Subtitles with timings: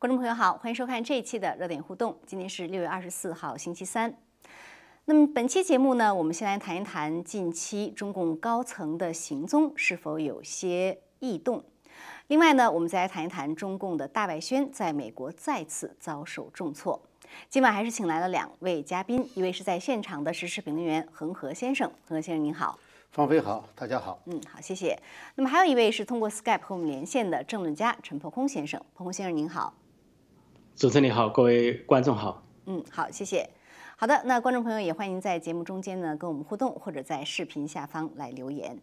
[0.00, 2.16] 观众朋友好，欢迎收看这一期的热点互动。
[2.24, 4.14] 今天是六月二十四号，星期三。
[5.06, 11.64] 那么本期节目呢，我们先来谈一谈近期中共高层的行踪是否有些异动。
[12.28, 17.02] 另外呢，我们再来谈一谈中共的大外宣在美国再次遭受重挫。
[17.48, 22.78] 今晚还是请来了两位嘉宾，一位是在现场的时事评论员恒河先生，恒河先生您好。
[23.10, 24.20] 方飞好，大家好。
[24.26, 24.96] 嗯，好，谢谢。
[25.34, 29.74] 那么还有一位是通过 Skype 和我们连线的政论家陈破空先生，破空先生您好。
[30.78, 32.40] 主持人你好，各位观众好。
[32.66, 33.50] 嗯，好，谢谢。
[33.96, 38.78] 好的，那观众朋友也欢迎在节目中间呢跟我们互动，或者在视频下方来留言。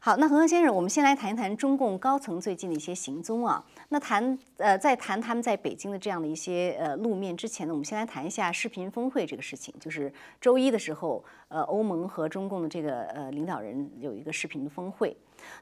[0.00, 3.62] 好，那恒河先生，我们先来谈一谈中共高层最近的一些行踪啊。
[3.90, 9.74] 那谈呃，在谈他们在北京的这样的一些呃露面之前呢，我们先来谈一下视频峰会这个事情。
[9.78, 10.10] 就是
[10.40, 15.14] 周一的时候，呃，欧盟和中共的这个呃领导人有一个视频的峰会。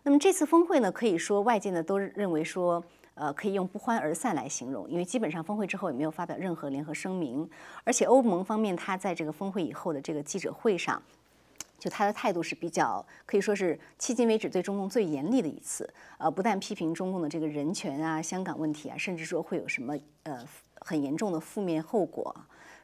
[0.05, 2.85] 那么这次峰会呢，可以说外界呢都认为说，
[3.17, 7.49] 呃，可以用不欢而散来形容，因为基本上峰会之后也没有发表任何联合声明，
[7.83, 11.03] 而且欧盟方面他在这个峰会以后的这个记者会上。
[11.79, 20.43] 就他的态度是比较可以说是迄今为止对中共最严厉的一次，呃，不但批评中共的这个人权啊、香港问题啊，甚至说会有什么呃
[20.81, 22.35] 很严重的负面后果，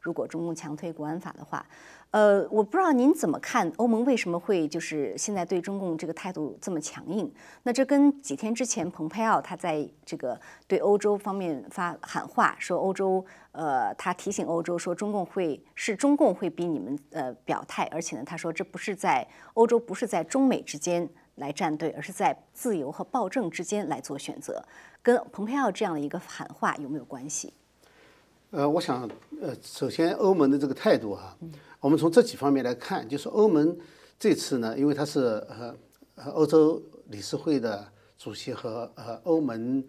[0.02, 1.64] 如果中共强推国安法的话。
[2.10, 7.32] 呃，我不知道您怎么看欧盟为什么会就是现在对中共这个态度这么强硬？
[7.62, 24.62] 那这跟几天之前蓬佩奥他在这个对欧洲方面发喊话，说欧洲呃，他提醒欧洲说中共会是中共会逼你们呃表态，而且呢，他说这不是在欧洲不是在中美之间来站队，而是在自由和暴政之间来做选择，
[25.00, 27.54] 跟蓬佩奥这样的一个喊话有没有关系？
[28.52, 29.08] 呃，我想
[29.40, 31.34] 呃，首先欧盟的这个态度啊。
[31.80, 33.74] 我们从这几方面来看，就是欧盟
[34.18, 35.74] 这次呢，因为他是呃
[36.34, 39.82] 欧洲理事会的主席和呃欧盟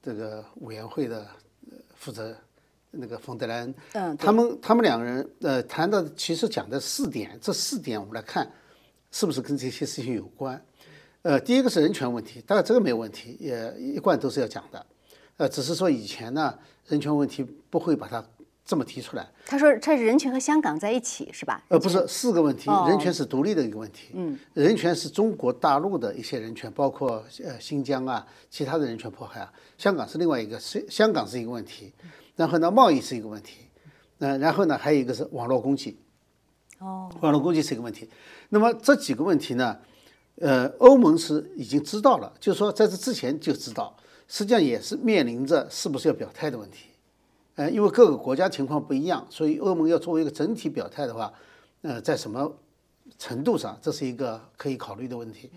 [0.00, 1.26] 这个委员会的
[1.96, 2.32] 负责
[2.92, 8.48] 那个冯德莱恩，嗯，他们他们两个人呃谈的其实讲的四点，这四点我们来看
[9.10, 10.64] 是不是跟这些事情有关？
[11.22, 14.86] 呃，第一个是人权问题，当然这个没有问题，也一贯都是要讲的，
[15.36, 18.24] 呃，只是说以前呢人权问题不会把它。
[18.66, 21.62] 这么提出来，他说他是人权和香港在一起是吧？
[21.68, 24.08] 呃，不是四个问题，人权是独立的一个问题。
[24.14, 29.52] 嗯，人权是中国大陆的一些人权，包括呃新疆啊，其他的人权迫害啊。
[29.76, 31.92] 香港是另外一个，是香港是一个问题。
[32.36, 33.66] 然后呢，贸易是一个问题。
[34.20, 35.98] 嗯，然后呢，还有一个是网络攻击。
[36.78, 38.08] 哦，网络攻击是一个问题。
[38.48, 39.76] 那么这几个问题呢，
[40.36, 43.94] 呃，欧盟是已经知道了，就是说在这之前就知道，
[44.28, 46.86] 实际上也是面临着是不是要表态的问题。
[47.56, 51.32] 呃，因为各个国家情况不一样，所以欧盟要作为一个整体表态的话，
[51.82, 52.52] 呃，在什么
[53.16, 55.50] 程度上，这是一个可以考虑的问题。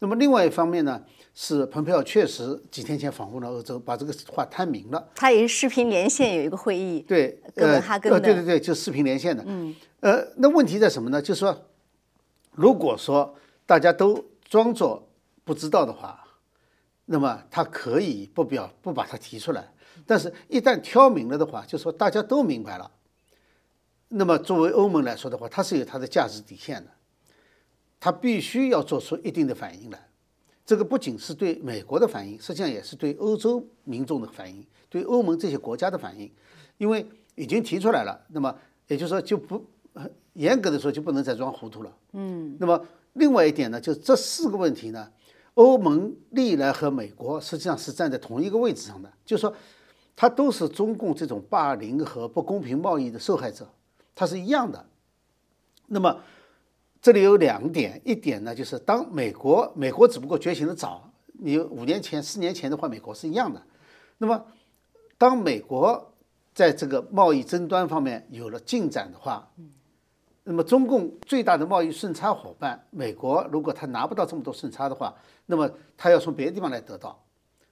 [0.00, 1.02] 那么另外一方面呢，
[1.34, 5.08] 是蓬佩奥确实几天前访问了欧洲，把这个话摊明了。
[5.14, 9.42] 他也是视频连线有一个会议，对，哥本哈根的，对对对，就视频连线的。
[9.46, 11.20] 嗯，呃，那问题在什么呢？
[11.20, 11.64] 就是说，
[12.52, 15.08] 如果说大家都装作
[15.44, 16.27] 不知道的话，
[17.10, 19.66] 那么他可以不表不把它提出来。
[20.06, 22.90] 但是，一旦挑明了的话，就说大家都明白了。
[24.08, 26.90] 那么，作为欧盟来说的话，它是有它的价值底线的，
[27.98, 30.08] 它必须要做出一定的反应来。
[30.64, 36.30] 这个不仅是对美国的反应，实际上也是对欧洲民众的反应，对欧盟这些国家的反应。
[36.76, 37.04] 因为
[37.34, 38.54] 已经提出来了，那么
[38.86, 39.64] 也就是说，就不
[40.34, 41.96] 严格的说就不能再装糊涂了。
[42.12, 42.56] 嗯。
[42.60, 45.10] 那么，另外一点呢，就是这四个问题呢，
[45.58, 49.54] 欧盟历来和美国实际上是站在同一个位置上的，就是说。
[50.20, 53.68] 它都是中共这种霸凌和不公平贸易的受害者，
[54.16, 54.84] 它是一样的。
[55.86, 56.20] 那么
[57.00, 63.62] 这里有两点，一点呢就是当美国美国只不过觉醒的早，你五年前、四年前的话，美国是一样的。
[64.18, 64.44] 那么
[65.16, 66.12] 当美国
[66.52, 69.48] 在这个贸易争端方面有了进展的话，
[70.48, 75.14] 那么中共最大的贸易顺差伙伴美国，如果他拿不到这么多顺差的话，
[75.46, 77.22] 那么他要从别的地方来得到。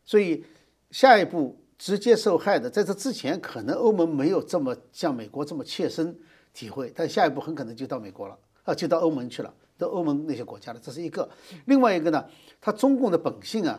[0.04, 0.44] 所以
[0.90, 1.56] 下一步。
[1.78, 6.18] 直接受害的，在这之前，可能欧盟没有这么像美国这么切身
[6.54, 10.80] 体会，但下一步很可能就到美国了，啊，就到欧盟去了，到欧盟那些国家了。
[10.82, 11.28] 这是一个。
[11.66, 12.24] 另外一个呢，
[12.62, 13.78] 它中共的本性啊，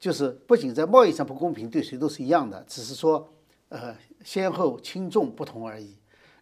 [0.00, 3.30] 就是不仅在贸易上不公平，对谁都是一样的，只是说，
[3.68, 3.94] 呃，
[4.24, 5.94] 先后轻重不同而已。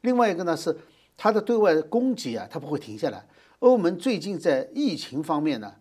[0.03, 0.79] 另外一个呢，是
[1.23, 3.25] 它的对外攻击啊，它不会停下来。
[3.61, 5.73] 欧盟最近在疫情方面呢，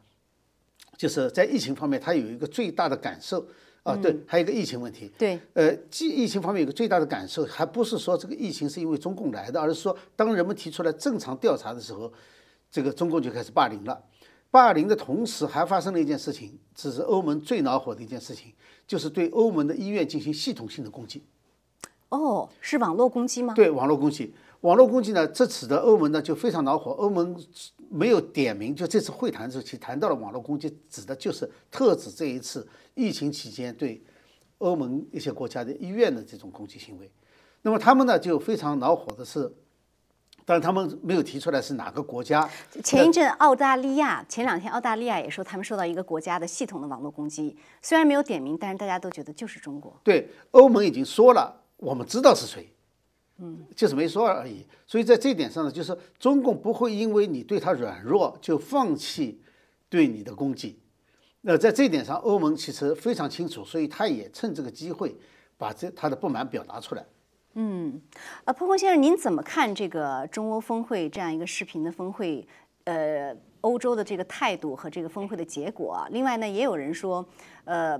[0.96, 3.44] 就是在疫情方面，它有一个最大的感受。
[3.82, 5.12] 啊，对，还有一个疫情问题。
[5.18, 12.14] 对，呃，疫疫情方面有个最大的感受，还不是说这个疫情是因为中共来的，而是说当人们提出来正常调查的时候，
[12.70, 14.00] 这个中共就开始霸凌了。
[14.52, 18.54] 霸凌的同时，还发生了一件事情，这是欧盟最恼火的一件事情，
[18.86, 21.24] 就是对欧盟的医院进行系统性的攻击。
[22.10, 23.56] 哦，是网络攻击吗？
[23.56, 24.36] 对，网络攻击。
[24.62, 26.92] 网络攻击呢，这使得欧盟呢就非常恼火。
[26.92, 27.36] 欧盟
[27.90, 34.04] 没有点名，就这次会谈时期谈到了网络攻击，指的就是特指这一次疫情期间对
[34.60, 37.12] 欧盟一些国家的医院的这种攻击行为。
[37.62, 39.54] 那么他们呢就非常恼火的是。
[40.44, 42.50] 但是他们没有提出来是哪个国家。
[42.84, 49.96] 前一阵澳大利亚，前两天澳大利亚也说他们受到一个国家的系统的网络攻击，虽然没有点名，但是大家都觉得就是中国。
[50.04, 52.74] 对，欧盟已经说了，我们知道是谁，
[53.42, 54.66] 嗯，就是没说而已。
[54.86, 59.42] 所以在这一点上呢，就是中共不会因为你对他软弱就放弃
[59.90, 60.80] 对你的攻击。
[61.42, 65.18] 那在这一点上，欧盟其实非常清楚，所以他也趁这个机会
[65.58, 67.04] 把这他的不满表达出来。
[67.56, 68.00] 嗯，
[68.46, 72.48] 呃，破空先生，您怎么看这个中欧峰会这样一个视频的峰会？
[72.86, 76.04] 呃，欧洲的这个态度和这个峰会的结果。
[76.10, 77.24] 另外呢，也有人说，
[77.64, 77.96] 呃，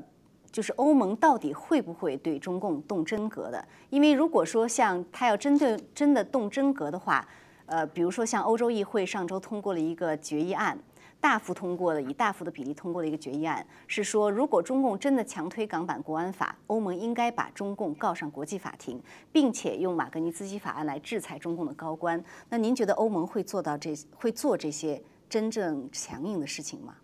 [0.52, 3.64] 就是欧盟到底会不会对中共动真格的？
[3.90, 7.28] 因为如果说像他要针对真的动真格的话，
[7.66, 10.78] 呃，比如说像欧洲议会上周通过了一个决议案。
[11.22, 19.00] 大幅通过的，以大幅的比例通过的一个决议案，是说如果中共真的强推港版国安法，欧盟应该把中共告上国际法庭，
[19.32, 22.20] 并且用马格尼斯基法案来制裁中共的高官。
[22.50, 25.00] 那您觉得欧盟会做到这会做这些
[25.30, 26.96] 真正强硬的事情吗？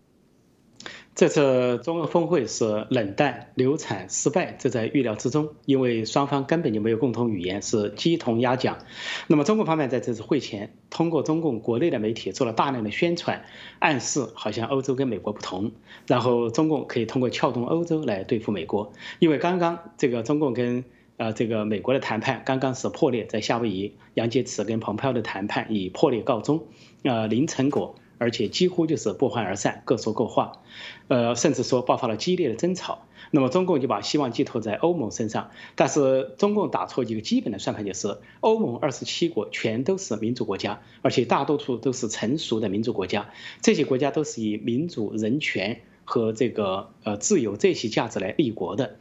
[1.18, 8.78] 这次中欧峰会是冷淡、流产、失败，这在预料之中，因为双方根本就没有共同语言，是鸡同鸭讲。
[9.26, 13.44] 那么中国方面在这次会前，通过中共国内的媒体做了大量的宣传，
[13.80, 15.72] 暗示好像欧洲跟美国不同，
[16.06, 18.92] 然后中共可以通过撬动欧洲来对付美国。
[19.18, 20.84] 因为刚刚这个中共跟
[21.16, 26.62] 呃这个美国的谈判刚刚是破裂，在夏威夷，杨洁篪跟蓬佩奥的谈判以破裂告终，
[27.02, 27.96] 呃零成果。
[28.18, 30.60] 而且几乎就是不欢而散，各说各话，
[31.08, 33.02] 呃，甚至说爆发了激烈的争吵。
[33.30, 43.30] 那么中共就把希望寄托在欧盟身上，但是中共打错一个基本的算盘，就是欧盟二十七国全都是民主国家，而且大多数都是成熟的民主国家，
[43.60, 48.96] 这些国家都是以民主、人权和这个呃自由这些价值来立国的。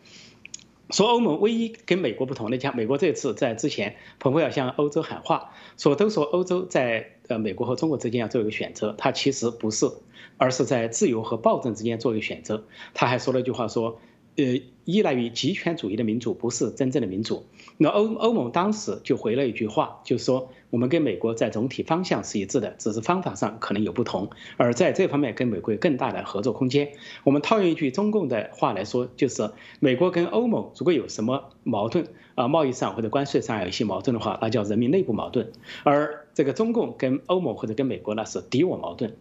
[0.89, 9.89] 说欧盟唯一跟美国不同的，像美国这次在之前，蓬佩奥向欧洲喊话，说都说欧洲在呃美国和中国之间要做一个选择，他其实不是，
[10.37, 12.63] 而是在自由和暴政之间做一个选择。
[12.93, 13.99] 他还说了一句话说。
[14.37, 17.45] 呃，依赖于极权主义的民主不是真正的民主。
[17.77, 24.29] 那欧欧盟当时就回了一句话，就是说我们跟美国在总体方向是一致的，只是方法上可能有不同。
[24.57, 26.91] 而在这方面跟美国有更大的合作空间。
[27.23, 29.49] 我们套用一句中共的话来说，就是
[29.79, 35.51] 美国跟欧盟如果有什么矛盾啊，贸易上或者关税上有一些矛盾的话，那叫人民内部矛盾。
[35.83, 39.15] 而这个中共跟欧盟或者跟美国那是敌我矛盾，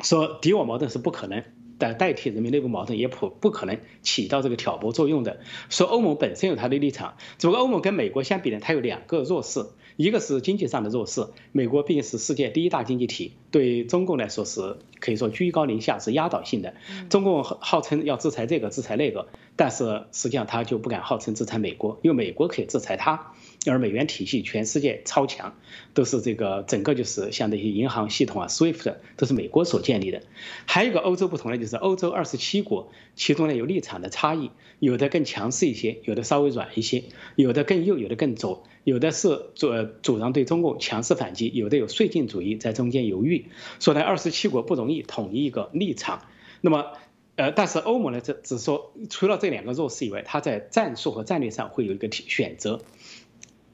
[0.00, 1.44] 说敌我矛盾是不可能。
[1.82, 5.40] 代代替人民内部矛盾也不不可能起到这个挑拨作用的。
[5.68, 16.74] 说欧盟本身有它的立场，只不过欧盟跟美国相比呢，它有两个弱势，一个是经济上的弱势，美国毕竟是世界第一大经济体，对中共来说是可以说居高临下，是压倒性的。
[17.10, 19.26] 中共号称要制裁这个制裁那个，
[19.56, 23.32] 但是实际上他就不敢号称制裁美国，因为美国可以制裁他。
[23.64, 25.54] 而美元体系全世界超强，
[25.94, 30.22] 都是这个整个就是像那些银行系统啊，SWIFT 都是美国所建立的。
[30.66, 34.50] 还有一个欧洲不同的就是欧洲二十七国，其中呢有立场的差异，
[34.80, 37.04] 有的更强势一些，有的稍微软一些，
[37.36, 39.68] 有的更右，有的更左，有的是主
[40.02, 43.46] 主张对中共强势反击，有的有绥靖主义在中间犹豫。
[43.78, 46.26] 说呢，二十七国不容易统一一个立场。
[46.60, 46.86] 那么，
[47.36, 52.80] 呃，但是欧盟呢，这只说除了这两个弱势以外，它在战术和战略上会有一个选择。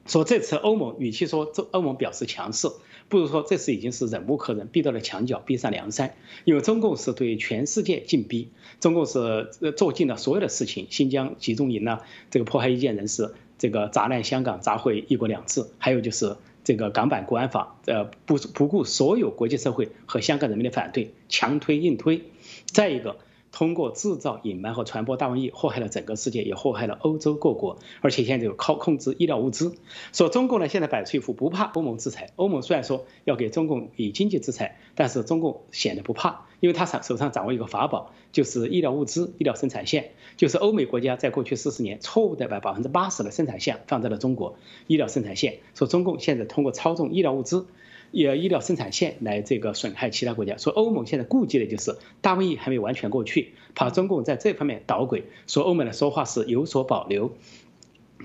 [0.09, 2.67] 说这次欧盟与其说这欧盟表示强势，
[3.09, 6.15] 不如说这次已经是忍无可忍，逼到了墙角，逼上梁山。
[6.45, 8.49] 因为中共是对全世界禁逼，
[8.79, 11.99] 中共是呃做尽了所有的事情，新疆集中营呢，
[12.31, 22.23] 这个迫害意见人士，这个砸烂香港，砸毁一国两制，还有就是这个港版国安法，呃，不不顾所有国际社会和香港人民的反对，强推硬推。
[22.65, 23.17] 再一个。
[23.51, 27.79] 通过制造、隐瞒和传播大瘟疫，祸害了整个世界，也祸害了欧洲各国。
[28.01, 29.75] 而且现在就靠控制医疗物资。
[30.13, 32.31] 说中共呢，现在摆出一副不怕欧盟制裁。
[32.35, 40.11] 欧盟虽然说要给中共以经济制裁，但是中共显得不怕，因为他手手上掌握一个法宝，就是医疗物资、医疗生产线。
[40.37, 44.55] 就是欧美国家在过去四十年错误的把百分之八十的生产线放在了中国
[44.87, 45.59] 医疗生产线。
[45.73, 47.65] 说中共现在通过操纵医疗物资。
[48.11, 57.31] 也医疗生产线来这个损害其他国家，说欧盟现在顾忌的就是大瘟疫还没完全过去，怕中共在这方面捣鬼，说欧盟的说话是有所保留。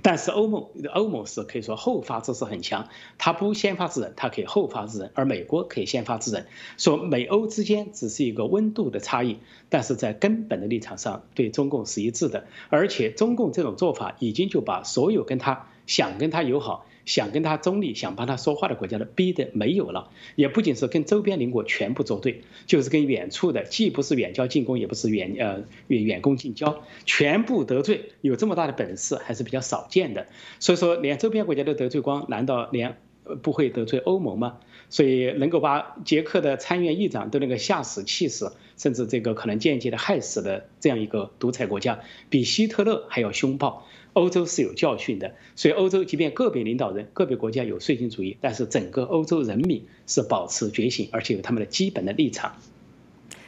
[0.03, 6.47] 但是欧盟欧盟是可以说后发制是很强，它不先发制人，它可以后发制人，而美国可以先发制人。
[6.77, 9.39] 说美欧之间只是一个温度的差异，
[9.69, 16.87] 但是在根本的立场上对中共是一致的，而且中共这种做法已经就把所有跟他想跟他友好。
[17.05, 28.13] 想跟他中立、想帮他说话的国家的逼得没有了，也不仅是跟周边邻国全部作对，就是跟远处的，既不是远交近攻，也不是远呃远远攻近交，全部得罪。
[28.21, 30.27] 有这么大的本事还是比较少见的。
[30.59, 32.97] 所以说，连周边国家都得罪光，难道连
[33.43, 34.59] 不会得罪欧盟吗？
[34.91, 42.01] 所以能够把捷克的参议院议长都能够吓死、气死，甚至这个可能间接的害死的这样一个独裁国家，
[42.31, 43.87] 比希特勒还要凶暴。
[44.13, 52.55] 欧洲是有教训的，所以欧洲即便个别领导人、个别国家有绥靖主义，但是整个欧洲人民是保持觉醒，而且有他们的基本的立场。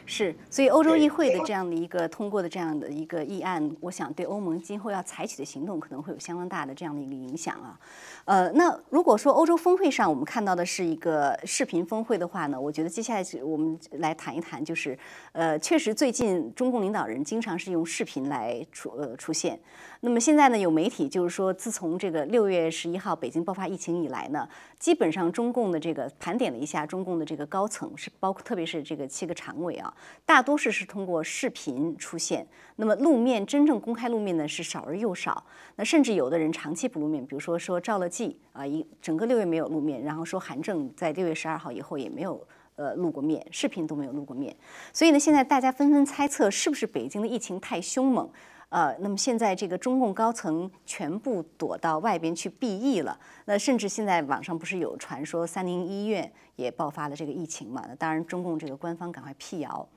[0.09, 7.77] 是，所以欧洲议会的这样的一个通过的这样的一个议案，我想对欧盟今后要采取的行动可能会有相当大的这样的一个影响啊。
[8.23, 14.97] 呃，那如果说欧洲峰会上我们看到的是一个视频峰会的话呢，我觉得接下来我们来谈一谈，就是
[15.33, 19.59] 呃，确实最近中共领导人经常是用视频来出呃出现。
[19.99, 24.47] 那么现在呢，有媒体就是说，自从这个六月十一号北京爆发疫情以来呢，
[24.79, 29.91] 基本上中共的这个盘点了一下，中共的这个高层是包括特别是这个七个常委啊，
[30.25, 32.47] 大多数是通过视频出现。
[32.75, 35.43] 那么露面真正公开露面呢是少而又少。
[35.75, 44.55] 那甚至有的人长期不露面，比如说说赵乐际啊，一整个六月没有露面，然后说韩正在六月十二号以后也没有呃露过面，视频都没有露过面。
[44.93, 48.29] 所以呢，现在大家纷纷猜测，是不是北京的疫情太凶猛？
[48.69, 53.17] 呃，那么现在这个中共高层全部躲到外边去避疫了。
[53.45, 57.81] 那甚至现在网上不是有传说三零医院也爆发了这个疫情嘛？
[57.87, 59.87] 那当然，中共这个官方赶快辟谣。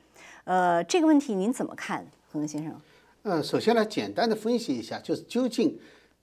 [0.44, 2.80] 呃，这个问题您怎么看，何先生？
[3.22, 5.76] 呃，首先来简单的分析一下，就是究竟，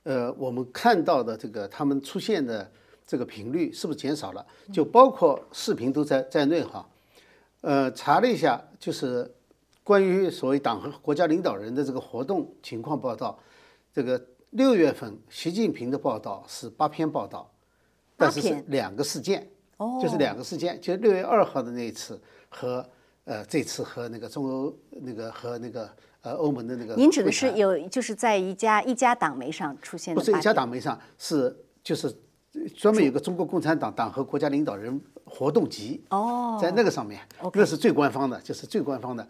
[0.03, 2.71] 呃，我们看到的这个他们出现的
[3.05, 4.45] 这个频率是不是减少了？
[4.71, 6.87] 就包括视频都在在内哈。
[7.59, 9.29] 呃，查了一下，就是。
[9.87, 13.39] 关于所谓党和国家领导人的这个活动情况报道，
[13.93, 17.49] 这个六月份习近平的报道是八篇报道，
[18.17, 19.47] 但是是两个事件，
[20.01, 22.19] 就是两个事件，就六月二号的那一次
[22.49, 22.83] 和
[23.25, 25.89] 呃这次和那个中欧那个和那个
[26.21, 26.95] 呃欧盟的那个。
[26.95, 30.19] 您指的是有就是在一家一家党媒上出现的？
[30.19, 32.11] 不是一家党媒上，是就是
[32.75, 37.21] 专门有个中国共产党党和国家领导人活动集哦，在那个上面，
[37.53, 39.27] 那是最官方的，就是最官方的。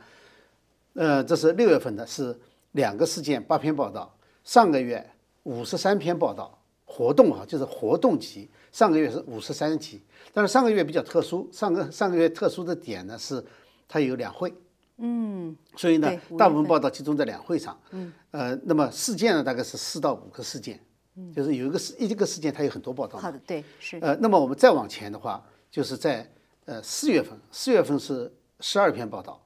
[0.93, 2.35] 呃，这是六月份的，是
[2.71, 4.11] 两个事件八篇报道。
[4.43, 5.05] 上个月
[5.43, 8.49] 五十三篇报道，活动啊，就是活动集。
[8.77, 9.99] 上个月是五十三集，
[10.31, 13.43] 但是上个月比较特殊，上个上个月特殊的点呢是
[13.87, 14.53] 它有两会，
[14.97, 20.79] 嗯，所以呢，大部分报道集中在两会上，嗯，呃，那么事件呢大概是四到五个事件，
[21.15, 23.17] 嗯，就是有一个事一个事件它有很多报道。
[23.17, 23.97] 好的，对，是。
[23.99, 26.31] 呃，那么我们再往前的话，就是在
[26.65, 29.43] 呃四月份，四月份是十二篇报道。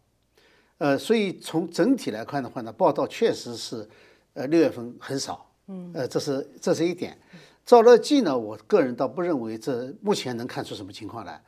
[0.78, 3.88] 呃，所以从整体来看的话呢，报道确实是，
[4.34, 7.18] 呃，六月份很少，嗯，呃，这是这是一点。
[7.66, 11.42] 赵乐际呢，我个人倒不认为这目前能看出什么情况来。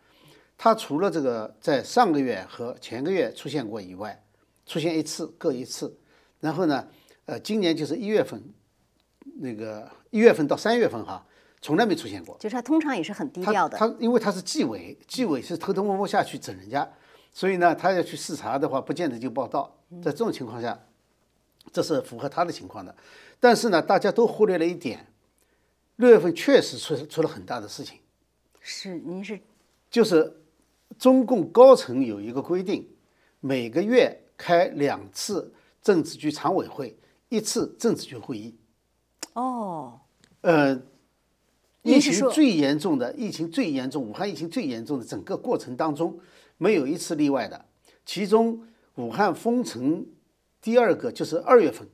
[0.57, 4.23] 他除了这个在上个月和前个月出现过以外，
[4.65, 5.97] 出现一次各一次，
[6.39, 6.87] 然后呢，
[7.25, 8.41] 呃，今年就是一月份，
[9.39, 11.25] 那个一月份到三月份哈，
[11.59, 12.37] 从来没出现过。
[12.39, 13.77] 就是他通常也是很低调的。
[13.77, 16.87] 他因为他是纪委，纪委是偷偷摸摸下去整人家。
[17.33, 19.75] 所以呢，他要去视察的话，不见得就报道。
[20.03, 20.79] 在这种情况下，
[21.73, 22.95] 这是符合他的情况的。
[23.39, 25.07] 但是呢，大家都忽略了一点，
[25.97, 27.99] 六月份确实出出了很大的事情。
[28.59, 29.39] 是，您是？
[29.89, 30.41] 就是
[30.97, 32.87] 中共高层有一个规定，
[33.39, 36.97] 每个月开两次政治局常委会，
[37.29, 38.55] 一次政治局会议。
[39.33, 39.99] 哦。
[40.41, 40.81] 呃，
[41.83, 46.19] 疫情最严重的，疫情最严重，武汉疫情最严重的整个过程当中。
[46.57, 47.65] 没有一次例外的，
[48.05, 50.05] 其中武汉封城
[50.61, 51.87] 第二个就是二月份，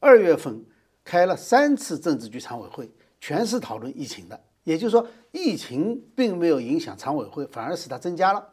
[0.00, 0.64] 二月份
[1.04, 4.40] 开了三次政治局常委会，全是讨论疫情的。
[4.64, 8.46] 也就是说，疫情并没有影响常委会，反而使它增加了。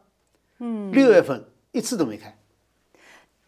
[0.58, 2.34] 嗯，六月份一次都没开。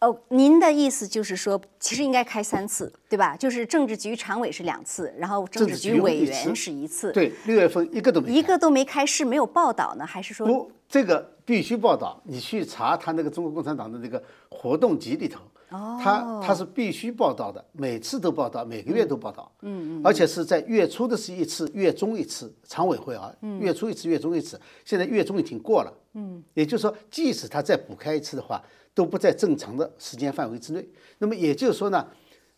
[0.01, 3.37] 哦，您的意思就是说，其实应该开三次，对吧？
[3.37, 7.13] 就是政治局常委是两次，然后政治局委员是一次。
[7.13, 10.73] 对，六月份一个都没一个都没开，是没有报道呢，还是说不？
[10.89, 12.21] 这个必须报道。
[12.25, 19.51] 你去查他那个中国共产党的那个活动集里头，他他是必须报道的，每次都报道，每个月都报道。
[19.63, 20.03] 嗯嗯。
[20.05, 24.61] 而且是在月初的是一次，月中一次，常委会啊，月初一次，月中一次。
[24.85, 25.93] 现在月中已经过了。
[26.15, 26.43] 嗯。
[26.55, 28.63] 也就是说，即使他再补开一次的话。
[28.93, 30.87] 都不在正常的时间范围之内。
[31.19, 32.09] 那么也就是说呢，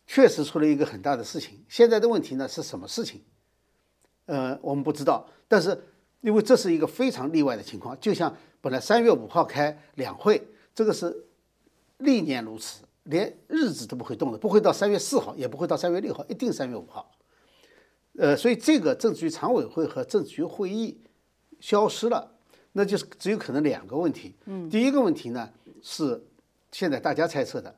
[0.07, 1.62] 确实出了一个很大的事情。
[1.69, 3.21] 现在的问题呢是什么事情？
[4.25, 5.28] 呃，我们不知道。
[5.47, 5.78] 但是
[6.23, 10.42] 因为这是一个非常例外的情况，就像本来三月五号开两会，
[10.75, 11.14] 这个是
[11.99, 17.11] 历年如此，连日子都不会动的，不会到三月四号，也不会到三月六号，一定三月五号。
[18.18, 21.00] 呃，所以这个政治局常委会和政治局会议
[21.61, 22.37] 消失了，
[22.73, 24.35] 那就是只有可能两个问题。
[24.44, 25.50] 嗯，第一个问题呢
[25.82, 26.23] 是
[26.71, 27.75] 现在大家猜测的，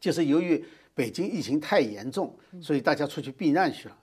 [0.00, 0.64] 就是由于
[0.94, 3.98] 北京疫情太严重，所以大家出去避难去了，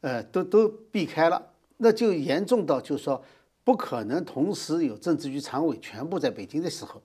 [0.00, 1.50] 呃，都都避开了。
[1.76, 3.24] 那就严重到，就是说，
[3.64, 7.02] 不可能同时有政治局常委全部在北京的时候，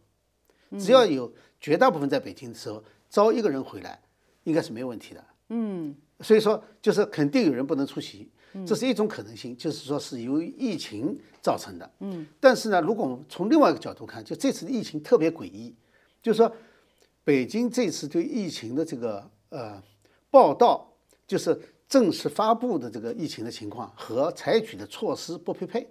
[0.78, 4.00] 只要有绝大部分在北京的时候，招一个人回来，
[4.44, 5.24] 应该是没有问题的。
[5.50, 8.30] 嗯，所以说就是肯定有人不能出席，
[8.66, 11.92] 这是一种可能性，就是说是由于疫情造成的。
[12.00, 15.76] 嗯，但是呢，如果我们从另外一个角度看，就这次的疫情特别诡异，
[16.22, 16.52] 就是说，
[17.24, 19.82] 北京这次对疫情的这个呃
[20.30, 20.94] 报道，
[21.26, 21.60] 就是。
[21.90, 25.90] 正式发布的这个疫情的情况和采取的措施不匹配，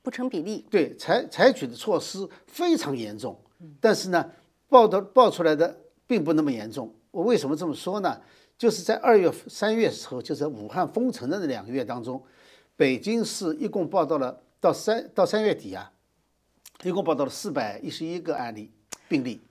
[0.00, 0.64] 不成比例。
[0.70, 3.36] 对，采采取的措施非常严重，
[3.80, 4.30] 但是呢，
[4.72, 5.76] 报道报出来的
[6.06, 6.90] 并不那么严重。
[7.10, 8.18] 我为什么这么说呢？
[8.56, 12.22] 就是在二月、三月时候，就是武汉封城的那两个月当中，
[12.74, 15.92] 北京市一共报道了到三到三月底啊，
[16.84, 18.70] 一共报道了四百一十一个案例
[19.08, 19.42] 病例，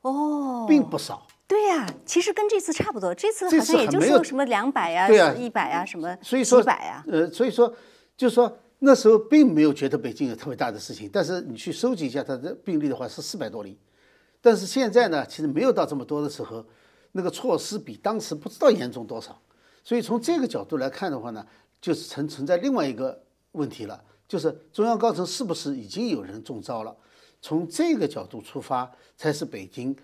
[0.00, 1.26] 哦，并不少。
[1.46, 7.04] 对呀，其实跟这次差不多，这次好像也就是什么两百呀、一百呀、什么几百呀。
[7.06, 7.68] 呃，所以说，
[8.16, 13.78] 就是说那时候并没有觉得北京有特别大的事情，但是你去收集一下它的病例的话是四百多例，
[14.40, 16.64] 但是现在呢，其实没有到这么多的时候，
[17.12, 19.40] 那个措施比当时不知道严重多少。
[19.82, 21.46] 所以从这个角度来看的话呢，
[21.80, 26.96] 就是存存在另外一个问题了，就是中央高层是不是已经有人中招了？
[27.40, 29.96] 从这个角度出发，才是北京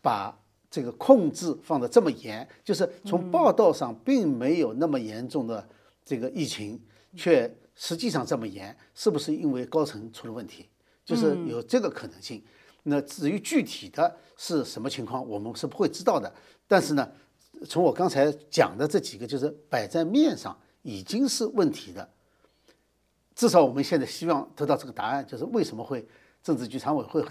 [0.00, 0.38] 把。
[0.68, 5.66] 这个控制放得这么严，就是从报道上并没有那么严重的
[6.04, 6.78] 这个疫情，
[7.14, 10.68] 却实际上这么严，是不是因为高层出了问题？
[11.02, 12.44] 就是有这个可能性。
[12.88, 16.32] 那至于具体的是什么情况，我们是不会知道的。
[16.68, 17.08] 但是呢，
[17.68, 22.08] 从我刚才讲的这几个，就是摆在面上已经是问题的。
[23.34, 26.06] 至少我们现在希望得到这个答案，就是为什么会
[26.42, 27.30] 政治局常委会和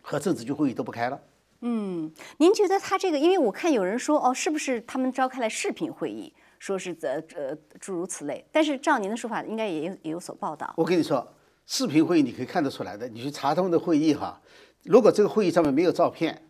[0.00, 1.20] 和政治局会议都不开了？
[1.60, 3.18] 嗯，您觉得他这个？
[3.18, 8.46] 因为我看有人说，哦，是不是他们召开了视频会议，说是呃呃诸如此类？
[8.52, 10.72] 但是照您的说法，应该也有也有所报道。
[10.76, 11.26] 我跟你说，
[11.66, 14.40] 视频会议你可以看得出来的，你去查他们的会议哈。
[14.84, 16.42] 如果这个会议上面没有照片，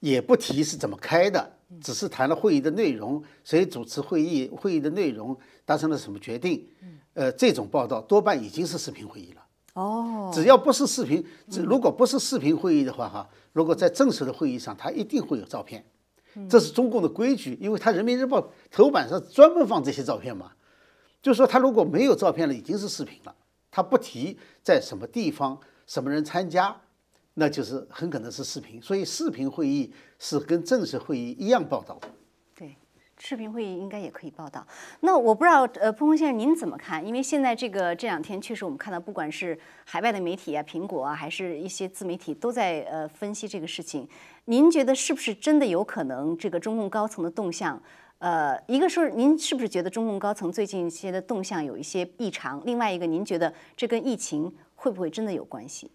[0.00, 6.68] 也不提是怎么开的，只是谈了会议的内容，谁主持会议，会议的内容达成了什么决定，
[7.14, 9.42] 呃，这种报道多半已经是视频会议了。
[9.74, 11.24] 哦，只要不是视频，
[11.64, 15.84] 如果不是视频会议的话，哈，如果在正式的会议上，他一定会有照片，
[16.48, 20.52] 这是中共的规矩，因为他人民日报头版上专门放这些照片嘛。
[21.22, 23.34] 就是说，他如果没有照片了，已经是视频了，
[23.70, 26.76] 他不提在什么地方、什么人参加，
[27.34, 28.80] 那就是很可能是视频。
[28.80, 32.08] 所以，视频会议是跟正式会议一样报道的。
[32.54, 32.76] 对
[33.18, 34.66] 视频会议应该也可以报道。
[35.00, 37.04] 那我不知道，呃，彭峰先生您怎么看？
[37.06, 44.08] 因为现在这个这两天确实我们看到，不管是海外的媒体啊，苹果啊，还是一些自媒体都在呃分析这个事情。
[44.46, 47.80] 您觉得是不是真的有可能这个中共高层的动向？
[48.18, 52.60] 呃，一个是您是不是觉得中共高层最近一些的动向有一些异常？
[52.64, 55.90] 另外一个，您觉得这跟疫情会不会真的有关系？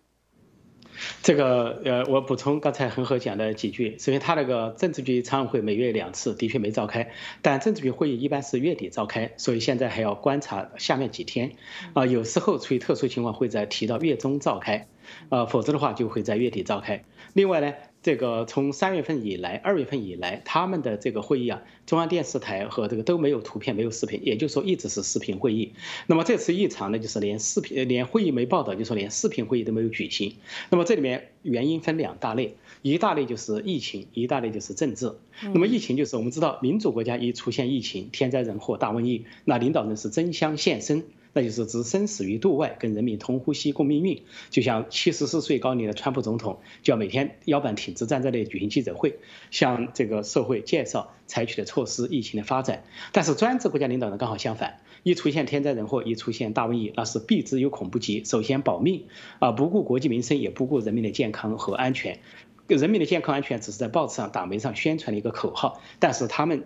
[1.22, 3.98] 这个呃，我补充刚才恒河讲的几句。
[4.00, 11.52] 首先，他那个政治局常委会每月两次，的确没召开，但政治局会议一般是月底召开，所以现在还要观察下面几天。
[11.94, 14.88] 啊，有时候出于特殊情况会在提到月中召开，
[15.30, 17.04] 啊，否则的话就会在月底召开。
[17.34, 17.74] 另外呢。
[18.02, 25.74] 这个从三月份以来，二月份以来，他们的这个会议啊，中央电视台和这个都没有图片，没有视频，也就是说一直是视频会议。
[26.08, 30.36] 那么这次异常呢，就是连视频、连会议没报道，就说连视频会议都没有举行。
[30.70, 35.14] 那么这里面原因分两大类，一大类就是疫情，一大类就是政治。
[35.42, 41.04] 那么疫情就是我们知道，民主国家一出现疫情，天灾人祸、大瘟疫，那领导人是争相现身。
[41.34, 44.24] 那就是置生死于度外，跟人民同呼吸共命运。
[44.50, 49.20] 就像七十四岁高龄的川普总统，就要每天腰板挺直站在那里举行记者会，
[49.52, 52.84] 向这个社会介绍采取的措施、疫情的发展。
[53.12, 59.06] 但是专制国家领导人刚好相反，一出现天灾人祸，一出现大瘟疫，那是避之有恐不及，首先保命
[59.40, 62.20] 啊，不顾国计民生，也不顾人民的健康和安全。
[62.68, 66.66] 人民的健康安全只是在报纸上、党媒上宣传的一个口号，但是他们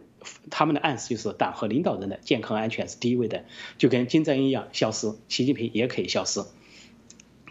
[0.49, 3.45] 他们的暗示就是党和领导人的健康安全是第一位的，
[3.77, 6.43] 就跟金正恩一样消失，习近平也可以消失。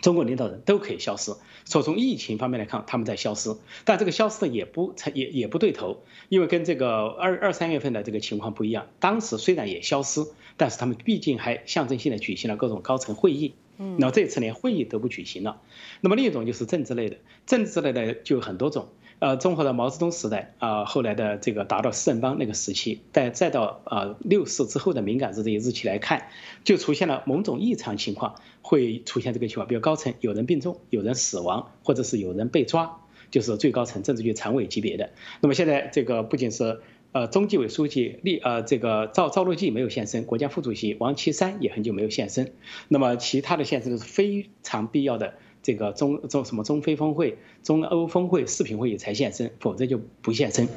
[0.01, 1.33] 中国领导人都可以消失。
[1.65, 8.89] 所以从疫情方面来看，他们在消失，但这个消失的也不成也也不对头，因为跟这个二二三月份的这个情况不一样。
[8.99, 13.55] 当时虽然也消失，但是他们毕竟还象征性的举行了各种高层会议。
[13.79, 15.61] 嗯，那么这次连会议都不举行了。
[16.01, 18.89] 那么另一种就是政治类的，政治类的就有很多种。
[19.23, 26.27] 呃，综合了毛泽东时代啊，后来的这个达到四人帮那个时期，再再到啊六四之后的敏感日这些日期来看，
[26.65, 32.99] 就出现了某种异常情况，会出现这个情况，比如高层有人病重、有人死亡，或者是有人被抓，
[33.31, 35.11] 就是最高层政治局常委级别的。
[35.41, 36.81] 那么现在这个不仅是
[37.13, 42.55] 呃中纪委书记立呃这个赵赵乐际没有现身，国家副主席王岐山也很久没有现身，
[42.89, 45.35] 那么其他的现身都是非常必要的。
[45.63, 50.69] 这个中中什么中非峰会、中欧峰会视频会议才现身，否则就不现身。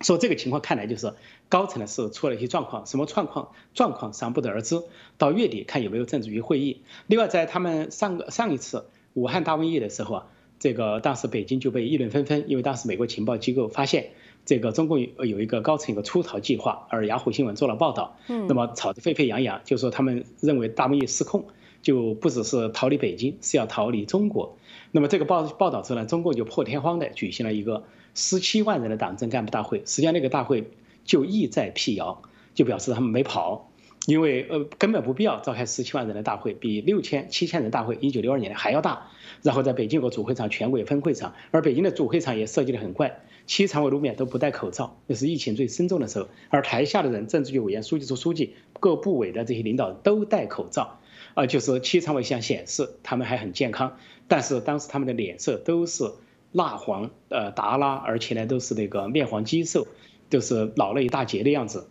[0.00, 1.12] 说这个情况看来就是
[1.50, 4.82] 高层的是出了一些状况，什么状况状况尚不得而知。
[5.18, 6.80] 到月底看有没有政治局会议。
[7.06, 10.26] 另外，在他们上个上一次武汉大瘟疫的时候啊，
[10.58, 14.12] 这个当时北京就被议论纷纷，因为当时美国情报机构发现
[14.46, 21.44] 这个中共有有一个高层有个出逃计划，而雅虎新闻做了报道，嗯，那么吵得沸沸扬扬，就说他们认为大瘟疫失控。
[21.82, 24.56] 就不只是逃离北京，是要逃离中国。
[24.92, 29.78] 那么这个报报道之后呢，中共就破天荒的举行了一个十七万人的党政干部大会。
[29.86, 30.70] 实际上那个大会
[31.04, 32.22] 就意在辟谣，
[32.54, 33.70] 就表示他们没跑，
[34.06, 39.08] 因为呃根本不必要召开十七万人的大会，比六千七千人大会一九六二年的还要大。
[39.42, 46.28] 然后在北京有个主会场、全国有分会场，而北京的主会场也设计的很怪，七常委露面都不戴口罩，那是疫情最深重的时候。
[46.50, 50.99] 而台下的人，政治局委员、书记处书记、各部委的这些领导都戴口罩。
[51.34, 53.96] 啊，就是七常委像显示他们还很健康，
[54.28, 56.10] 但是当时他们的脸色都是
[56.52, 59.86] 蜡黄，呃，达拉，而且呢都是那个面黄肌瘦，
[60.28, 61.88] 都是老了一大截的样子，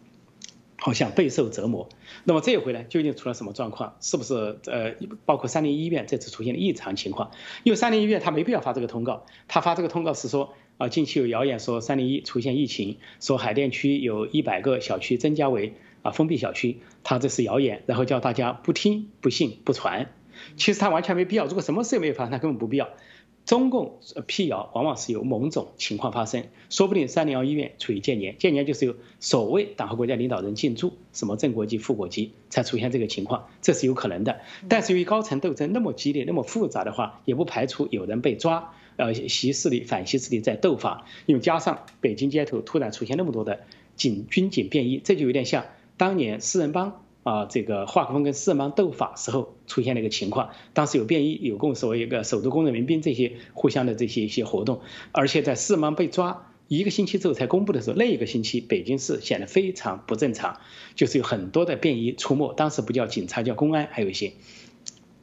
[0.78, 1.88] 好像备受折磨。
[2.26, 3.96] 那么这回呢，究竟出了什么状况？
[4.02, 7.32] 是不是呃，包括三零医院这次出现了异常情况？
[7.64, 15.74] 因为三零医院他没必要发这个通告，他发这个通告是说啊，近期有谣言说三零一出现疫情，说海淀区有一百个小区增加为。
[16.02, 20.10] 啊，封闭小区，他这是谣言，然后叫大家不听、不信、不传。
[20.56, 21.46] 其实他完全没必要。
[21.46, 22.90] 如果什么事也没有发生，他根本不必要。
[23.46, 34.40] 中共辟谣往往是有某种情况发生，说不定三零幺医院处于建年，建年就是有所谓党和国家领导人进驻，什么正国级、副国级，才出现这个情况，这是有可能的。
[34.68, 41.06] 但是由于高层斗争那么激烈、那么复杂的话，也不排除有人被抓，呃，习势力、反习势力在斗法。
[41.26, 43.62] 又加上北京街头突然出现那么多的
[43.96, 45.66] 警军警便衣，这就有点像。
[46.00, 54.80] 当年四人帮啊，这个华国锋跟四人帮斗法时候出现了一个情况，当时有便衣，有共所谓一个首都工人民兵这些互相的这些一些活动，
[55.12, 60.62] 而且在四人帮被抓一个星期之后才公布的时候，那一个星期北京市显得非常不正常，
[60.96, 64.32] 就是有很多的便衣出没，当时不叫警察叫公安，还有一些，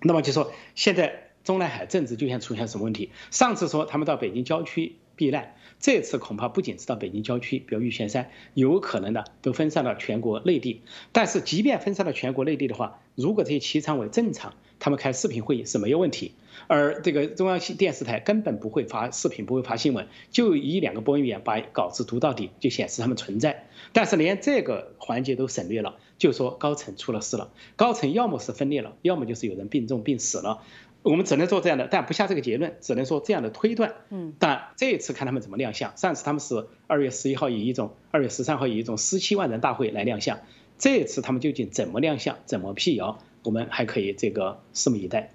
[0.02, 3.10] 那么就说现在中南海政治就像出现什么问题？
[3.30, 5.54] 上次说他们到北京郊区避难。
[5.78, 10.80] 这次恐怕不仅是到北京郊区，比如玉泉山，有可能的都分散到全国内地。
[11.12, 16.32] 但是，即便分散到全国内地的话，如果这些七常委正常，他们开视频会议是没有问题。
[16.68, 23.68] 而这个中央电视台根本不会发视频，不会发新闻，就一两个播音员把稿子读到底，就显示他们存在。
[23.92, 27.52] 但是连这个环节都省略了，就说高层出了事了。
[27.76, 30.62] 高层要么是分裂了，要么就是有人病重病死了。
[31.10, 33.94] 我们只能做这样的，但不下这个结论，只能说这样的推断。
[34.10, 35.96] 嗯，但这一次看他们怎么亮相。
[35.96, 40.40] 上次他们是二月十一号以一种，二月十三号以一种十七万人大会来亮相，
[40.78, 45.30] 这次他们究竟怎么亮相，怎么辟谣，我们还可以这个拭目以待。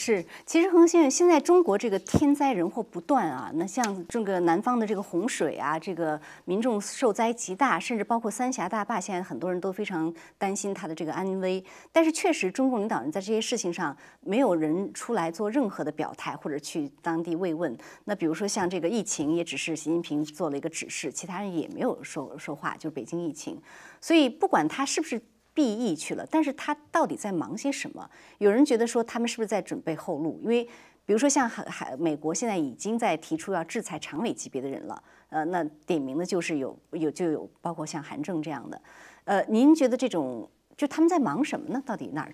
[0.00, 11.62] 是，其实恒先生，现在中国这个天灾人祸不断啊，那像这个南方的这个洪水啊，这个民众受灾极大，甚至包括三峡大坝，现在很多人都非常担心他的这个安危。
[11.90, 17.76] 但是确实，中共领导人在这些事情上，没有人出来做任何的表态或者去当地慰问。
[18.04, 23.60] 那比如说像这个疫情，也只是习近平做了一个指示，其他人也没有说说话，就是北京疫情。
[24.00, 25.20] 所以不管他是不是。
[25.58, 28.08] 避疫去了，但是他到底在忙些什么？
[28.38, 30.38] 有人觉得说他们是不是在准备后路？
[30.40, 30.62] 因为
[31.04, 38.80] 比如说像海海美国现在已经在提出要制裁常委级别的人了，呃，那点名的就是有有就有包括像韩正这样的，
[39.24, 41.82] 呃，您觉得这种就他们在忙什么呢？
[41.84, 42.32] 到底哪儿？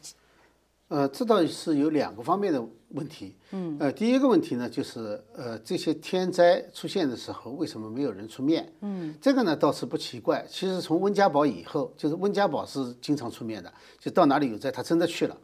[0.94, 3.34] 呃，这倒是有两个方面的问题。
[3.50, 8.72] 嗯，呃，第一个问题呢，就是呃，这些天灾出现的时候，为什么没有人出面？
[8.80, 10.46] 嗯，这个呢倒是不奇怪。
[10.48, 15.36] 其实从温家宝以后，就是温家宝是经常出面的，就到哪里有灾，他真的去了。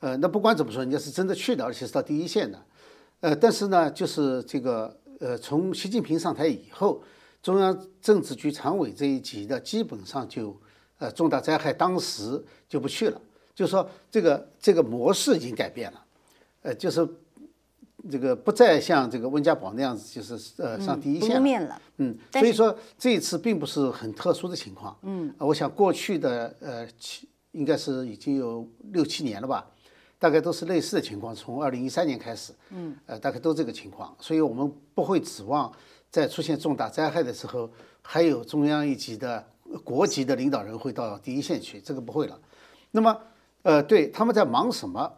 [0.00, 2.60] 呃，那不管怎么说，人家是真的去的，而且是到第一线的。
[3.20, 7.00] 呃，但是呢，就是这个呃，从习近平上台以后，
[7.40, 10.60] 中央政治局常委这一级的，基本上就
[10.98, 13.20] 呃，重大灾害当时就不去了。
[13.58, 16.04] 就是说，这个这个模式已经改变了，
[16.62, 17.04] 呃，就是
[18.08, 21.82] 这个不再像这个温家宝那样子，就是呃上第一线了。
[21.96, 24.96] 嗯，所以说这一次并不是很特殊的情况。
[25.02, 29.66] 嗯，我想过去的呃七应该是已经有六七年了吧，
[30.20, 32.52] 大概都是类似的情况，从二零一三年开始。
[32.70, 35.72] 嗯，呃，大概都这个情况，所以我们不会指望
[36.12, 37.68] 在出现重大灾害的时候，
[38.02, 39.44] 还有中央一级的
[39.82, 42.38] 国级的领导人会到第一线去，这个不会了。
[42.92, 43.14] 那么，
[43.62, 45.12] 呃，对他们在忙什么？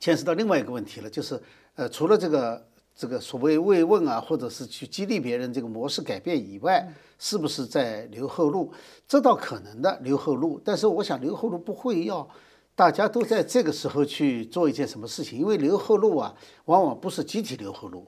[0.00, 1.42] 牵涉到另外一个问题了，就是
[1.74, 8.72] 呃，除了这个这个所谓慰问啊，或者是去激励别人这个模式改变以外，是不是在留后路？
[9.08, 12.28] 这倒可能的留后路，但是我想留后路不会要
[12.76, 16.32] 大家都在这个时候去做一件什么事情，因为留后路啊，
[16.66, 18.06] 往往不是集体留后路，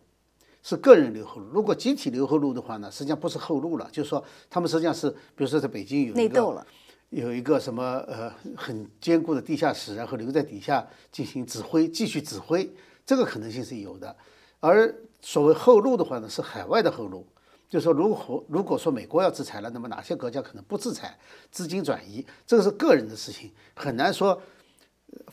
[0.63, 1.49] 是个人留后路。
[1.51, 6.65] 如果集体留后路的话呢，实际上不是后路了，就是说他们实际上是，比如说在北京有内斗了。
[7.11, 12.73] 有一个什么呃很坚固的地下室，然后留在底下进行指挥，继续指挥，
[13.05, 14.17] 这个可能性是有的。
[14.61, 17.27] 而所谓后路的话呢，是海外的后路，
[17.69, 21.19] 就是说，如果如果说美国要制裁了，那么哪些国家可能不制裁，
[21.51, 24.41] 资金转移，这个是个人的事情，很难说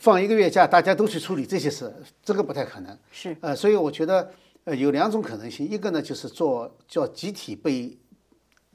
[0.00, 2.98] 放一个月假大家都去处理这些事，这个不太可能。
[3.12, 4.32] 是呃，所以我觉得
[4.64, 7.96] 呃有两种可能性，一个呢就是做叫集体备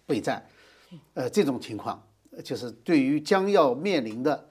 [0.06, 0.48] 备战，
[1.16, 2.02] 呃这种情况。
[2.42, 4.50] 就是对于将要面临的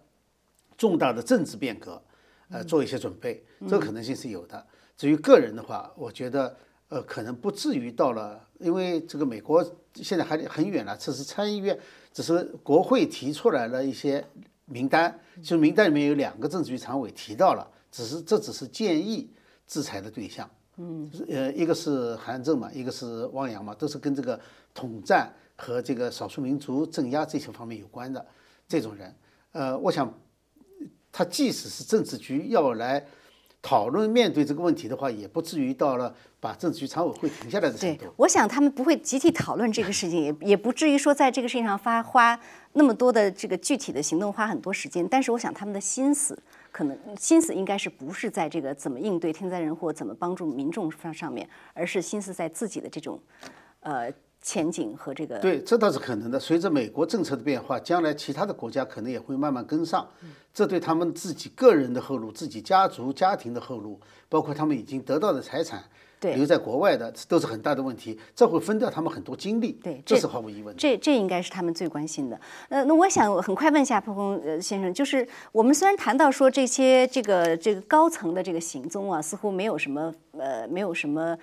[0.77, 2.03] 重大的政治变革，
[2.51, 4.67] 呃，做一些准备，这个可能性是有的。
[4.97, 6.57] 至于个人的话，我觉得，
[6.89, 9.65] 呃，可能不至于到了，因为这个美国
[9.95, 11.79] 现在还很远了，这是参议院，
[12.13, 14.25] 只是国会提出来了一些
[14.67, 19.31] 名单，就名单里面有两个政治局常委提到了，只是这只是建议
[19.67, 20.49] 制裁的对象。
[20.77, 24.39] 嗯，呃，一个是韩正嘛，一个是汪洋嘛，都是跟这个
[24.75, 25.33] 统战。
[25.57, 28.27] 和这个少数民族镇压这些方面有关的
[28.67, 29.15] 这种人，
[29.53, 30.13] 呃，我想
[31.13, 33.05] 他即使是政治局要来
[33.61, 38.07] 讨论面对这个问题的话，也不至于到了把政治局常委会停下来的程度。
[38.17, 42.39] 我想他们不会集体讨论这个事情，也也不至于说在这个事情上发花
[42.73, 45.07] 那么多的这个具体的行动，花很多时间。
[45.07, 46.37] 但是我想他们的心思
[46.73, 53.21] 可能心思应该是不是在这个怎么应对天灾人祸、怎么帮助民众上上面，而是心思在自己的这种
[53.81, 54.13] 呃。
[54.43, 56.39] 前景和这个对，这倒是可能的。
[56.39, 60.07] 随着美国政策的变化，将来其他的国家可能也会慢慢跟上。
[60.53, 65.85] 这对他们自己个人的后路、自己家族家庭的后路，包括他们已经得到的财产，
[66.31, 68.19] 留在国外的，都是很大的问题。
[68.35, 69.73] 这会分掉他们很多精力。
[69.83, 70.75] 对，这是毫无疑问的。
[70.75, 72.41] 这这应该是他们最关心的。
[72.69, 81.37] 呃，那我想很快问一下彭峰先生，就是我们虽然谈到说这些这个这个高层的这个行踪啊，似乎没有什么呃，没有什么。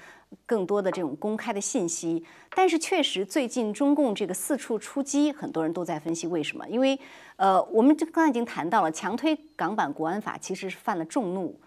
[0.46, 2.24] 更多的这种公开的信息，
[2.56, 6.64] 但是确实最近中共这个四处出击，很多人都在分析为什么？
[6.70, 7.00] 因为
[7.38, 11.60] 呃，我们刚才已经谈到了强推港版国安法，其实是犯了众怒。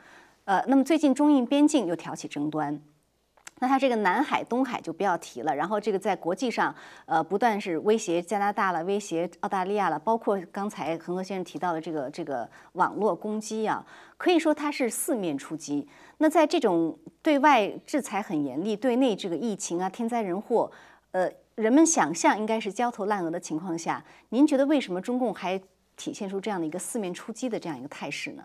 [0.45, 2.81] 呃，那么最近中印边境又挑起争端。
[3.63, 6.75] 那他这个南海、东海就不要提了，然后这个在国际上，
[7.07, 15.87] 呃，不断是威胁加拿大了，威胁澳大利亚了，包括刚才恒河先生提到的这个这个网络攻击啊，可以说它是四面出击。
[16.19, 20.69] 那在这种对外制裁很严厉，对内这个疫情啊、天灾人祸，
[21.13, 25.57] 呃，人们想象应该是焦头烂额的情况下，您觉得为什么中共还
[25.97, 28.43] 体现出这样的一个四面出击的这样一个态势呢？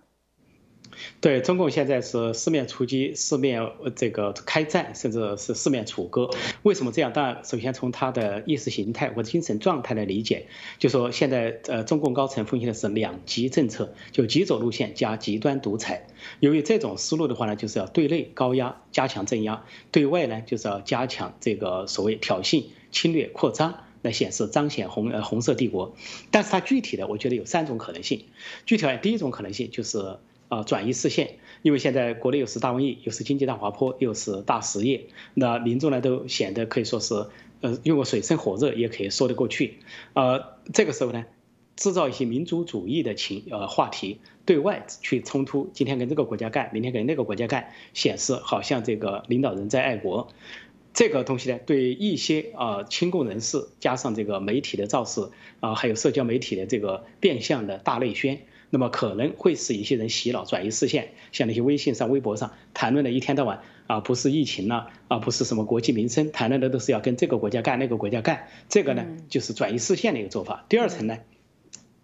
[1.22, 6.30] 对中共现在是四面出击、四面这个开战，甚至是四面楚歌。
[6.64, 7.12] 为什么这样？
[7.14, 10.48] 当然，首先从他的意识形态或精神状态来理解，
[10.80, 16.08] 就说现在呃，中共高层奉行的是两极政策，就极左路线加极端独裁。
[16.40, 25.96] 由于这种思路的话呢，就是要对内高压、加强镇压；对外呢，就是要加强这个所谓挑衅、侵略、扩张，来显示彰显红呃红色帝国。
[26.32, 28.26] 但是它具体的，我觉得有三种可能性。
[28.66, 30.18] 具体来，第一种可能性就是。
[30.50, 37.26] 啊，转移视线，因为现在国内又是大瘟疫，又是经济大滑坡，又是大失业，那民众呢都显得可以说是，
[37.62, 39.80] 呃，用个水深火热也可以说得过去。
[40.14, 41.26] 呃，这个时候呢，
[41.76, 50.30] 制造一些民族主义的情呃话题，对外去冲突，今天跟这个国家干，明天跟那个国家干，显示好像这个领导人在爱国。
[50.94, 55.30] 这个东西呢，对一些啊亲共人士，加上这个媒体的造势
[55.60, 58.40] 啊，还有社交媒体的这个变相的大内宣。
[58.70, 70.66] 那么可能会使一些人洗脑转移视线，像那些微信上、微博上谈论的一天到晚啊，不是疫情了啊，不是什么国计民生，谈论的都是要跟这个国家干、那个国家干，这个呢就是转移视线的一个做法。
[70.68, 71.18] 第二层呢，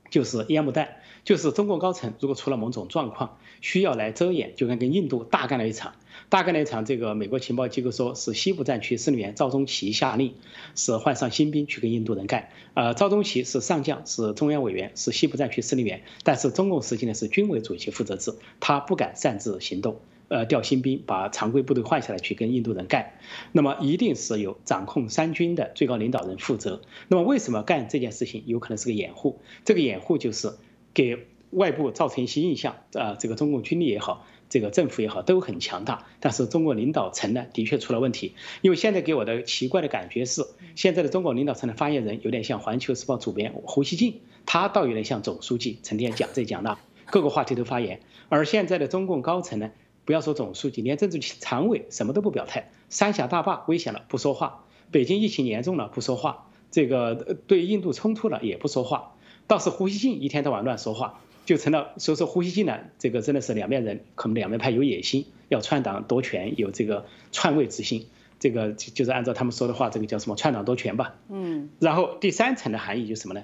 [0.10, 0.96] 就是烟幕弹，
[1.26, 5.94] 就是中国高层如果出了某种状况，需要来遮掩，就跟跟印度大干了一场。
[6.30, 10.34] 大概那场，这个美国情报机构说是西部战区司令员赵忠齐下令，
[10.76, 12.50] 是换上新兵去跟印度人干。
[12.74, 20.00] 呃，赵忠奇是上将，是中央委员，是西部战区司令员，但是中共实行的是军委主席负责制，他不敢擅自行动。
[20.30, 23.12] 呃调新兵，把常规部队换下来去跟印度人干。
[23.52, 26.82] 那么一定是有掌控三军的最高领导人负责。
[27.08, 28.42] 那么为什么干这件事情？
[28.48, 30.54] 有可能是个掩护，这个掩护就是
[30.94, 34.26] 给外部造成一些印象啊，这个中共军力也好。
[34.54, 38.36] 这个政府也好都很强大，但是中国领导层呢的确出了问题。
[38.62, 48.02] 因为现在给我的奇怪的感觉是，现在的中国领导层的发言人有点像《环球时报》主编胡锡进，他倒有点像总书记，成天讲这讲那，各个话题都发言。
[48.30, 49.72] 而现在的中共高层呢，
[50.06, 52.70] 不要说总书记，连政治常委什么都不表态。
[52.90, 59.16] 三峡大坝危险了不说话，北京疫情严重了不说话，这个对印度冲突了也不说话，
[59.48, 61.22] 倒是胡锡进一天到晚乱说话。
[61.46, 68.08] 就成了，所以说胡锡进呢，这个真的是两面人，可能两面派有野心，要篡党夺权，有这个篡位之心，
[68.40, 71.16] 这个就是按照他们说的话，这个叫什么篡党夺权吧。
[71.30, 71.70] 嗯。
[71.80, 73.44] 然后第三层的含义就是什么呢？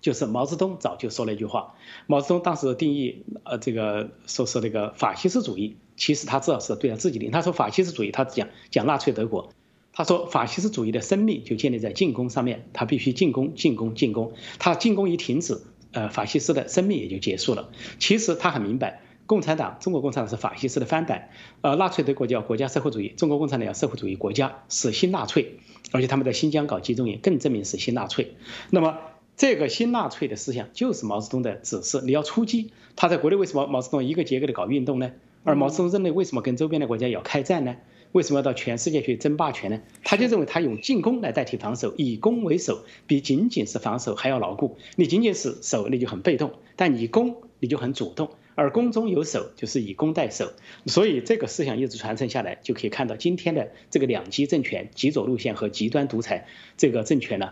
[0.00, 1.74] 就是毛泽东早就说了一句话，
[2.06, 7.28] 毛泽东当时定义呃这个说是那个法西斯主义，其实他至少是对他自己的。
[7.30, 9.50] 他说法西斯主义，他讲讲纳粹德国，
[9.92, 15.60] 他说法西斯主义的生命就建立在进攻上面，他必须进攻进攻进攻，他进攻一停止。
[15.92, 17.70] 呃，法西斯的生命也就结束了。
[17.98, 21.30] 其实他很明白，共产党，中国共产党是法西斯的翻版。
[21.62, 25.58] 呃，纳粹德国叫国家社会主义，中国共产党叫社会主义国家，是新纳粹。
[25.92, 28.34] 而且他们在新疆搞集中营，更证明是新纳粹。
[28.70, 28.98] 那么
[29.36, 32.72] 这个新纳粹的思想就是毛泽东的指示，你要出击。
[32.96, 35.12] 他在国内为什么毛泽东一个接一个的搞运动呢？
[35.44, 37.76] 而毛泽东认为为什么跟周边的国家要开战呢？
[38.16, 39.82] 为什么要到全世界去争霸权呢？
[40.02, 44.78] 他就认为他用进攻来代替防守，以攻为守，比仅仅是防守还要牢固。
[44.96, 48.30] 你仅仅是守，你就很被动；但你攻，你就很主动。
[48.54, 50.50] 而攻中有守，就是以攻代守。
[50.86, 56.46] 所以这个思想一直传承下来，就可以看到今天的这个两极政权、极左路线和极端独裁
[56.78, 57.50] 这个政权呢，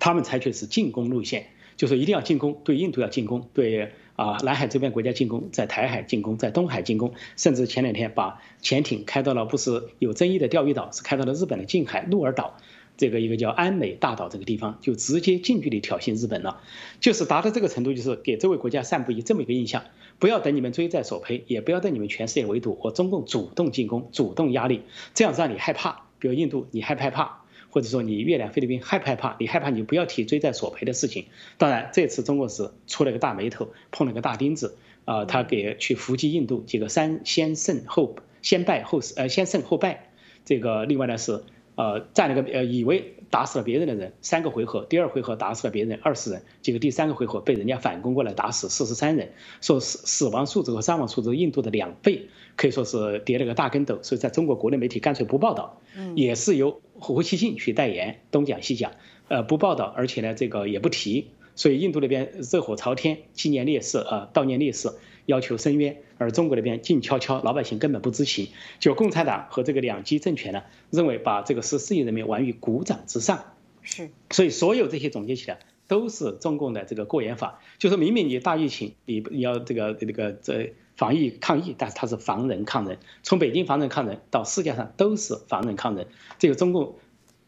[0.00, 3.92] 他们采取的是进攻路线，就是一定要进攻，对印度要进攻，对。
[4.20, 12.58] 啊，南海周边国家进攻，在台海进攻，在东海进攻，甚至前两天把潜艇开到了不是有争议的钓鱼岛，是开到了日本的近海鹿儿岛，
[12.98, 16.60] 这个一个叫安美大岛这个地方，就直接近距离挑衅日本了，
[17.00, 19.84] 就是达到这个程度，就是给周围国家散布一这么一个印象，
[20.18, 24.82] 不要等你们追在索赔，也不要等你们全世界围堵，我中共主动进攻，主动压力，
[25.14, 27.39] 这样让你害怕，比如印度，你害不害怕？
[27.70, 29.36] 或者说你越南、菲律宾害不害怕？
[29.38, 31.26] 你害怕，你不要提追债索赔的事情。
[31.56, 35.24] 当然，这次中国是出了个大眉头，碰了个大钉子啊！
[35.24, 40.10] 他给去伏击印度，这个三先胜后先败后呃先胜后败。
[40.44, 41.44] 这个另外呢是
[41.76, 49.30] 呃占了个呃以为打死了别人的人，三个回合，第二回合打死了别人二十人，结果第三个回合被人家反攻过来打死四十三人，
[49.60, 54.00] 说死死亡数字和伤亡数字印度的两倍，可以说是跌了个大跟斗。
[54.02, 55.80] 所以在中国国内媒体干脆不报道，
[56.16, 56.80] 也是由。
[57.00, 58.92] 胡锡进去代言，东讲西讲，
[59.28, 64.90] 呃，不报道，而且呢，这个也不提，所以印度那边热火朝天，纪念烈士啊，悼念烈士，
[65.26, 68.48] 要求申冤，而中国那边静悄悄，老百姓根本不知情。
[68.78, 75.58] 就共产党和这个两极政权呢，认为把这个十四亿人民玩于股掌之上，是，所以所有这些总结起来，
[75.88, 80.74] 都是中共的这个过眼法，就是明明你大疫情，你你要这个这个这。
[81.00, 82.98] 防疫抗疫，但是它是防人抗人。
[83.22, 86.06] 从北京防人抗人到世界上都是防人抗人。
[86.38, 86.96] 这个中共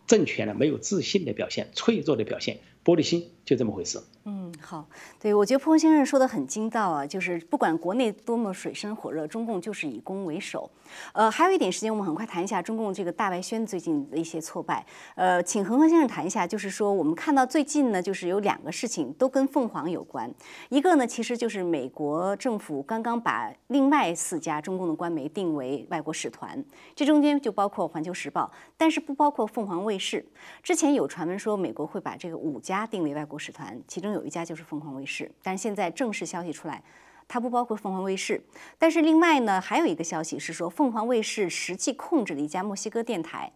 [0.07, 4.03] 政权呢，没有自信的表现，脆弱的表现，玻璃心，就这么回事。
[4.25, 4.87] 嗯，好，
[5.19, 10.71] 对我觉得蒲先生说的很精到啊，就是不管国内多么水深火热，中共就是以攻为守。
[11.13, 14.87] 呃，还有一点时间，我们很快谈一下中共这个大外宣最近的一些挫败。
[15.17, 20.33] 呃，请恒河先生谈一下，就是说我们看到最近呢，就是有两个事情都跟凤凰有关。
[20.69, 26.65] 一个呢，其实就是美国政府刚刚把另外四家中共的官媒定为外国使团，
[26.95, 30.25] 这中间就包括环球时报，但是不包括凤凰卫视。
[30.63, 34.13] 之前有传闻说美国会把这个五家家定为外国使团，其中。
[34.13, 36.83] 有一家就是凤凰卫视，但是现在正式消息出来，
[37.27, 38.39] 它不包括凤凰卫视。
[38.79, 43.51] 但是另外呢，还有一个消息是说，凤凰卫视实际控制的一家墨西哥电台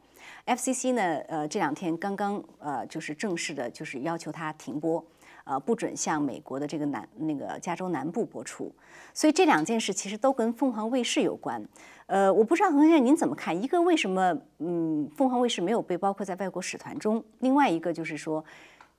[0.46, 5.04] ，FCC 呢，呃，这两天刚刚呃，就是正式的，就是要求它停播，
[5.44, 8.72] 呃，不准向美国的这个南那个加州南部播出。
[9.12, 11.62] 所以这两件事其实都跟凤凰卫视有关。
[12.06, 13.62] 呃，我不知道恒先生您怎么看？
[13.62, 17.22] 一个为什么嗯，凤凰卫视没有被包括在外国使团中？
[17.40, 18.42] 另外一个就是说。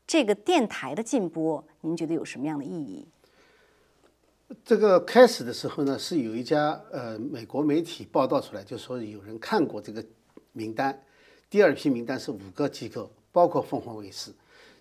[0.08, 3.06] 这个电台的禁播，您觉得有什么样的意义？
[4.64, 10.04] 这个开始的时候呢，是有一家呃美国媒体报道出来，就说有人看过这个
[10.54, 10.98] 名单。
[11.50, 14.32] 第二批名单是五个机构，包括凤凰卫视。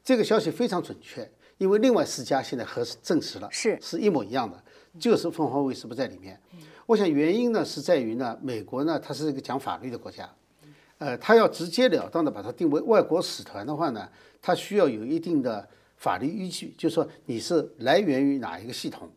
[0.05, 4.62] 这个消息非常准确，因为另外四家现在核实证实了，是是一模一样的，
[5.01, 6.41] 就是凤凰卫视不在里面。
[6.87, 10.33] 我想原因呢是在于呢，美国呢它是一个讲法律的国家，
[10.99, 14.09] 呃，他要直截了当的把它定为外国使团的话呢。
[14.43, 19.11] 它需要有一定的法律依据，就是说你是来源于哪一个系统，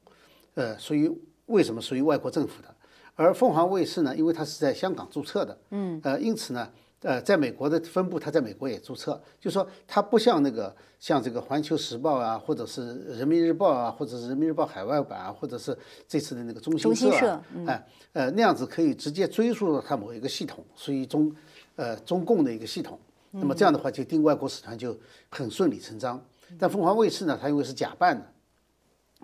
[0.56, 1.12] 呃，属于
[1.46, 2.76] 为什么属于外国政府的，
[3.14, 6.68] 而凤凰卫视呢，因为它是在香港注册的，嗯，呃，因此呢，
[7.04, 12.82] 呃，在美国的分部，它在美国也注册，就说它不像那个像这个《环球时报》啊，或者是
[13.20, 15.78] 《人民日报》啊，或者是《人民日报》海外版啊，或者是
[16.08, 21.32] 这次的那个中中新社，哎，呃，那样子可以直接追溯到它某一个系统，属于中，
[21.80, 23.00] 呃，中共的一个系统。
[23.32, 25.00] 那么这样的话，就定外国使团就
[25.30, 26.22] 很顺理成章。
[26.60, 28.26] 但凤凰卫视呢，它因为是假办的，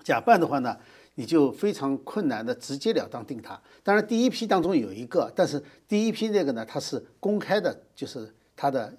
[0.05, 0.77] 假办的话呢，
[1.15, 3.61] 你就非常困难的直截了当定它。
[3.83, 8.95] 当然，第一批当中有一个，但是第一批那个呢，它是公开的，就是它的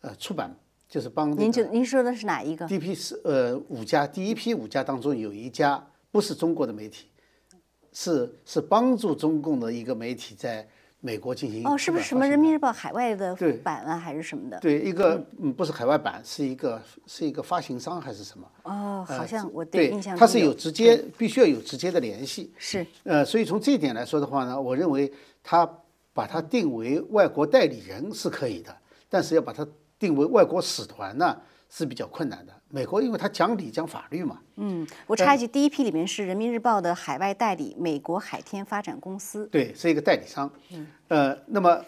[0.00, 0.52] 呃出版，
[0.88, 2.66] 就是帮您就您说的是哪一个？
[2.66, 7.06] 第一批是呃五家，第一批五家当中有一家不是中国的媒体，
[7.92, 10.68] 是是帮助中共的一个媒体在。
[11.00, 14.58] 美国进行哦，是不是什么人民日报海外的版啊，还是什么的？
[14.60, 18.46] 对，一个嗯，不是海外版，是一个是一个发行商还是什么？
[18.64, 22.52] 哦，好像我对印象它是有直接，必须要有直接的联系。
[22.58, 25.10] 是，呃，所以从这一点来说的话呢，我认为
[25.42, 25.68] 它
[26.12, 28.76] 把它定为外国代理人是可以的，
[29.08, 29.66] 但是要把它
[29.98, 31.36] 定为外国使团呢？
[31.70, 32.52] 是比较困难的。
[32.68, 34.40] 美国因为它讲理讲法律嘛。
[34.56, 39.46] 嗯，我插一句，第一批里面是人民日报的海外代理美国海天发展公司。
[39.46, 40.52] 对，是一个代理商。
[40.70, 40.86] 嗯。
[41.08, 41.82] 呃，那么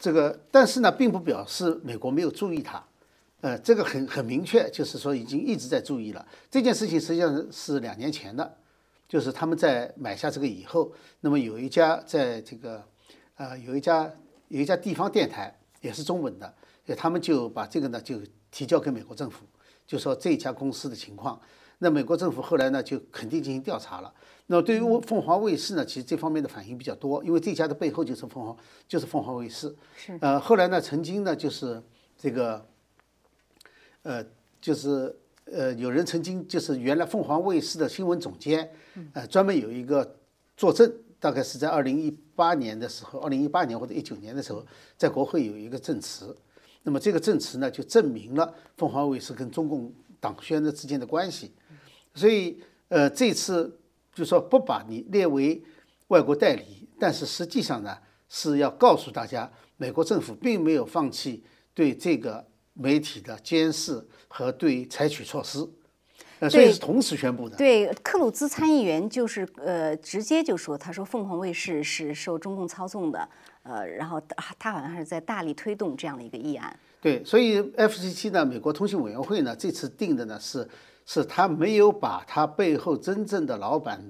[0.00, 2.82] 这个，但是呢，并不表示美国没有注意它。
[3.40, 6.26] 呃，这个很很明确，就是说已经一直在注意了。
[6.50, 8.56] 这件事情实际上是两年前的，
[9.08, 12.82] 就是他们在买下这个以后，那么有一家在这个
[13.36, 14.10] 呃有一家
[14.48, 16.52] 有一家地方电台也是中文的，
[16.96, 18.20] 他们就把这个呢就。
[18.50, 19.44] 提交给美国政府，
[19.86, 21.40] 就说这家公司的情况。
[21.80, 24.12] 那美国政府后来呢，就肯定进行调查了。
[24.48, 28.56] 那对于凤凰卫视呢，其实这方面的反应比较多，因为这家的背后就是凤凰，
[28.88, 29.72] 就是凤凰卫视。
[29.96, 30.18] 是。
[30.20, 31.80] 呃，后来呢，曾经呢，就是
[32.16, 32.66] 这个，
[34.02, 34.24] 呃，
[34.60, 38.68] 就是呃，有人曾经就是原来凤凰卫视的新闻总监，
[39.12, 40.16] 呃，专门有一个
[40.56, 46.34] 作证，大概是在二零一八年的时候，二零一八年或者一九年的时候，在国会有一个证词。
[46.88, 51.52] 那么这个证词呢，就证明了凤凰卫视跟中共党宣的之间的关系。
[52.14, 52.58] 所以，
[52.88, 53.78] 呃，这次
[54.14, 55.62] 就说不把你列为
[56.06, 57.98] 外国代理，但是实际上呢，
[58.30, 65.58] 是要告诉大家，美国政府并没有放弃对这个媒体的监视和对采取措施。
[66.40, 67.56] 呃，所以是同时宣布的。
[67.56, 73.28] 对，克鲁兹参议员就是呃，直接就说，他说凤凰卫视是受中共操纵的。
[73.64, 76.74] 呃，然后他他好像是在大力推动这样的一个议案。
[77.00, 80.66] 对，所以 FCC 呢，美国通信委员会呢，这次定的呢是，
[81.04, 84.02] 是他没有把他背后真正的老板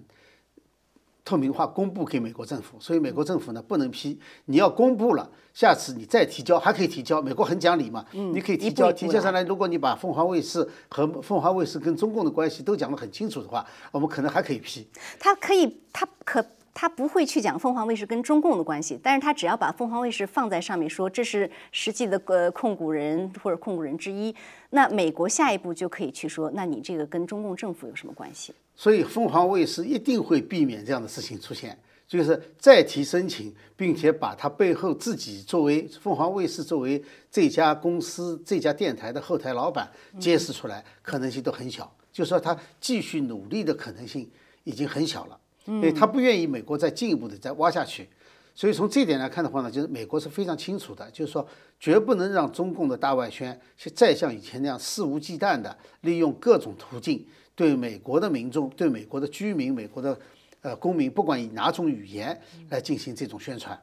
[1.29, 4.18] 透明化公布给美国政府，所以美国政府呢不能批。
[4.47, 7.20] 你要公布了，下次你再提交还可以提交。
[7.20, 13.62] 美国很讲理嘛，你可以提交，提交上来，如果你把凤凰卫视和凤凰卫视跟中共的关系都讲得很清楚的话，
[13.93, 14.89] 我们可能还可以批。
[15.20, 16.43] 他可以，他可。
[16.74, 24.34] 他不会去讲凤凰卫视跟中共的关系，但是他只要把凤凰卫视放在上面，说这是实际的呃控股人或者控股人之一，
[24.70, 28.54] 那美国下一步就可以去说，那你这个跟中共政府有什么关系？
[28.76, 39.90] 所以凤凰卫视一定会避免这样的事情出现，就是再提申请，并且把他背后自己作为凤凰卫视作为这家公司这家电台的后台老板
[40.20, 44.30] 揭示出来，可能性都很小，就是说他继续努力的可能性
[44.62, 45.36] 已经很小了。
[45.80, 48.08] 所以他不愿意美国再进一步的再挖下去，
[48.54, 51.46] 所以从这点来看的话呢，就是美国是非常清楚的，就是说
[51.78, 57.22] 绝不能让中共的大外宣是再像以前那样肆无忌惮的利用各种途径
[57.54, 60.18] 对美国的民众、对美国的居民、美国的
[60.62, 62.40] 呃公民，不管以哪种语言
[62.70, 63.78] 来进行这种宣传。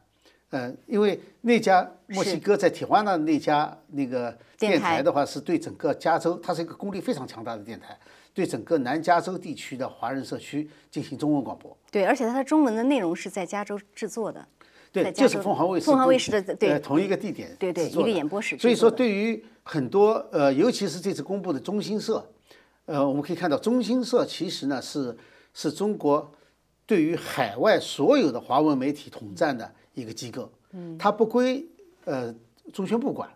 [0.49, 7.97] 呃，因为那家墨西哥在铁花那那家那个电台的话，是对整个加州，它是一个功力非常强大的电台。
[8.35, 11.75] 对整个南加州地区的华人社区进行中文广播。
[11.89, 14.45] 对，而且它的中文的内容是在加州制作的。
[14.91, 15.85] 对，就是凤凰卫视。
[15.85, 17.55] 凤凰卫视的对同一个地点。
[17.57, 18.57] 对对，一个演播室。
[18.57, 22.29] 所以说，对于很多呃，尤其是这次公布的中新社，
[22.85, 25.17] 呃，我们可以看到，中新社其实呢是
[25.53, 26.29] 是中国
[26.85, 30.51] 对于海外所有的华文媒体统战的一个机构。
[30.73, 30.97] 嗯。
[30.97, 31.65] 它不归
[32.03, 32.35] 呃
[32.73, 33.29] 中宣部管。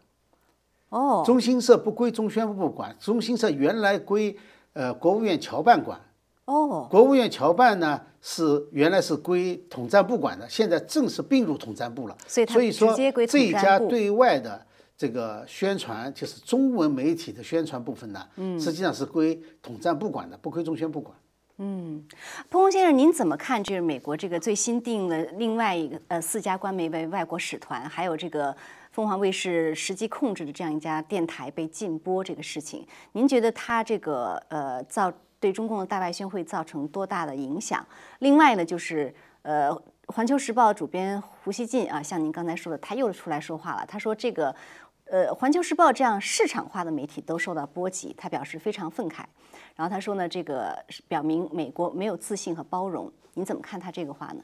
[0.90, 1.24] 哦。
[1.26, 4.36] 中新社不归中宣部管，中新社原来归。
[4.80, 6.00] 呃，国务院侨办管，
[6.46, 12.16] 哦，国务院侨办呢是原来是归统战部管的，现在正式并入统战部了。
[12.26, 12.96] 所以，所以说
[13.28, 14.66] 这一家对外的
[14.96, 21.14] 这个宣传，就是中文媒体的宣传部分呢，嗯，实际上是归统战部管的，不归中宣部管。
[21.58, 22.02] 嗯，
[22.50, 23.62] 彭洪先生，您怎么看？
[23.62, 28.56] 就是美国这个最新定了另外一个呃四家官媒为外国使团，还有这个。
[29.00, 37.88] 凤凰卫视实际控制的这样一家电台被禁播这个事情，您觉得它这个呃造对中共的大外宣会造成多大的影响？
[38.20, 39.74] 另外呢，就是呃
[40.08, 43.86] 环球时报主编胡锡进啊，像您刚才说的，他又出来说话了。
[43.88, 44.54] 他说这个，
[45.06, 49.24] 呃，环球时报这样市场化的媒体都受到波及，他表示非常愤慨。
[49.78, 50.78] 然后他说呢，这个
[51.08, 53.10] 表明美国没有自信和包容。
[53.36, 54.44] 你怎么看他这个话呢？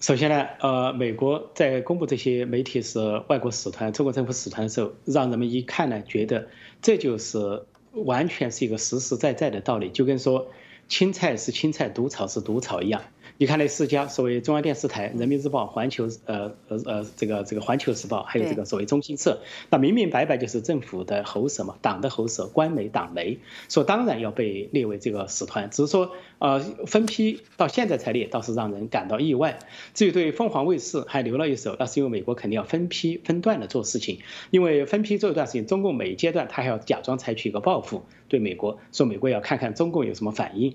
[0.00, 6.46] 首先呢，呃，美国在公布这些媒体是外国使团、中国政府使团的时候，让人们一看呢，觉得
[6.80, 10.46] 这就是完全是一个实实在在的道理，就跟说
[10.88, 13.02] 青菜是青菜，毒草是毒草一样。
[13.40, 26.10] 你看那四家所谓中央电视台、人民日报、环球呃呃呃这个这个环球时报，还有这个所谓中新社，那明明白白就是政府的喉舌嘛，党的喉舌，官媒党媒，说当然要被列为这个使团，只是说
[26.40, 26.58] 呃
[26.88, 29.60] 分批到现在才列，倒是让人感到意外。
[29.94, 34.18] 至于对凤凰卫视还留了一手，那是因为美国肯定要分批分段的做事情，
[34.50, 40.74] 因为分批做一段事情，中共每一阶段他还要假装采取一个报复，对美国说美国要看看中共有什么反应。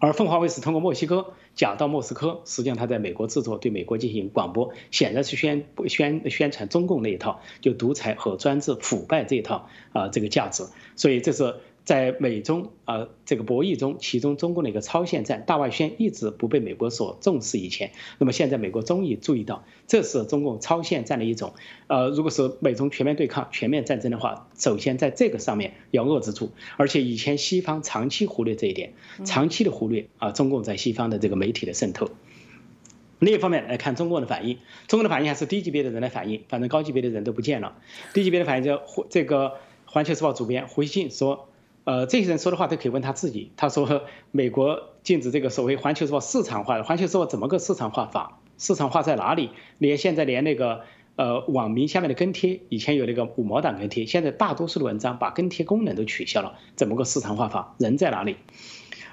[0.00, 10.64] 而凤凰卫视通过墨西哥假到莫斯科，实际上他在美国制作，对美国进行广播，显然是宣宣宣传中共那一套，就独裁和专制腐败这一套啊这个价值，
[10.96, 11.56] 所以这是。
[11.84, 17.58] 在美中啊这个博弈中，其中中共的一个超限战，大外宣一直不被美国所重视。
[17.58, 21.52] 以前，那么现在美国终于注意到，这是中共超限战的一种。
[21.86, 26.52] 呃，如果是美中全面对抗、全面战争的话，首先在这个上面要遏制住。
[26.78, 28.94] 而且以前西方长期忽略这一点，
[29.26, 32.08] 长期的忽略啊，中共在西方的这个媒体的渗透。
[33.18, 34.56] 另一方面来看中共的反应，
[34.88, 37.76] 中共的反应还是低级别的人的反应，反正高级别的人都不见了。
[38.14, 38.80] 低级别的反应就
[39.10, 39.48] 这个
[39.84, 41.46] 《环球时报》主编胡锡进说。
[41.84, 43.52] 呃，这些人说的话都可以问他自己。
[43.56, 48.40] 他说，美国禁止这个所谓《环球时报》市场化的，《环球时报》怎么个市场化法？
[48.56, 49.50] 市场化在哪里？
[49.78, 50.82] 连现在连那个
[51.16, 57.74] 呃网民下面的跟贴，以前有那个五毛党跟贴，现在大多数的文章把跟贴功能都取消了，怎么个市场化法？
[57.78, 58.36] 人在哪里？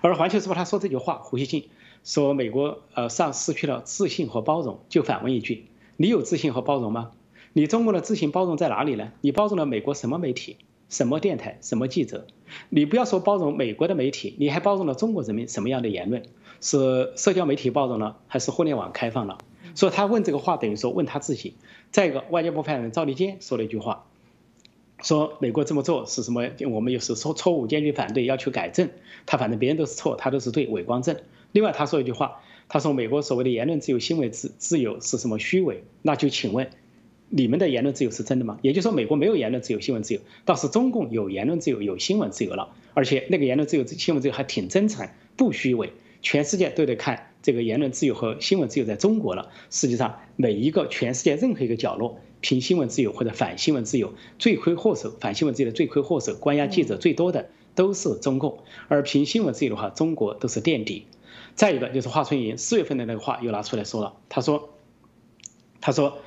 [0.01, 1.69] 而《环球时报》他说这句话，胡锡进
[2.05, 5.65] 说美国呃上失去了自信和包容，就反问一句：
[5.97, 7.11] 你有自信和包容吗？
[7.51, 9.11] 你中国的自信包容在哪里呢？
[9.19, 10.55] 你包容了美国什么媒体？
[10.87, 11.57] 什么电台？
[11.61, 12.27] 什么记者？
[12.69, 16.23] 你不要说包容美国的媒体，你还包容了中国人民什么样的言论？
[16.59, 19.39] 是社交媒体包容了，还是互联网开放了？
[19.73, 21.55] 所以他问这个话，等于说问他自己。
[21.91, 24.05] 再一个，外交部发言人赵立坚说了一句话，
[25.01, 26.49] 说美国这么做是什么？
[26.69, 28.89] 我们又是错错误，坚决反对，要求改正。
[29.25, 31.15] 他反正别人都是错，他都是对，伪光正。
[31.51, 35.83] 另外他说一句话，他说美国所谓的言论自由、新闻自自由是什么虚伪？
[36.01, 36.69] 那就请问。
[37.33, 38.59] 你们的言论自由是真的吗？
[38.61, 45.07] 也就是说，美国没有言论自由、新闻自由，倒是中共有言论自由、有新闻自由了，而且那个言论自由、新闻自由还挺真诚，
[45.37, 45.93] 不虚伪。
[46.21, 49.49] 全世界都得看这个言论自由和新闻自由在中国了。
[49.69, 58.59] 实际上，每一个全世界任何一个角落，凭新闻自由或者反新闻自由，罪魁祸首，反新闻自由的罪魁祸首，关押记者最多的都是中共。
[58.89, 61.05] 而凭新闻自由的话，中国都是垫底。
[61.55, 64.69] 再一个就是华春莹四月份的那个话又拿出来说了，他说，
[65.79, 66.17] 他说。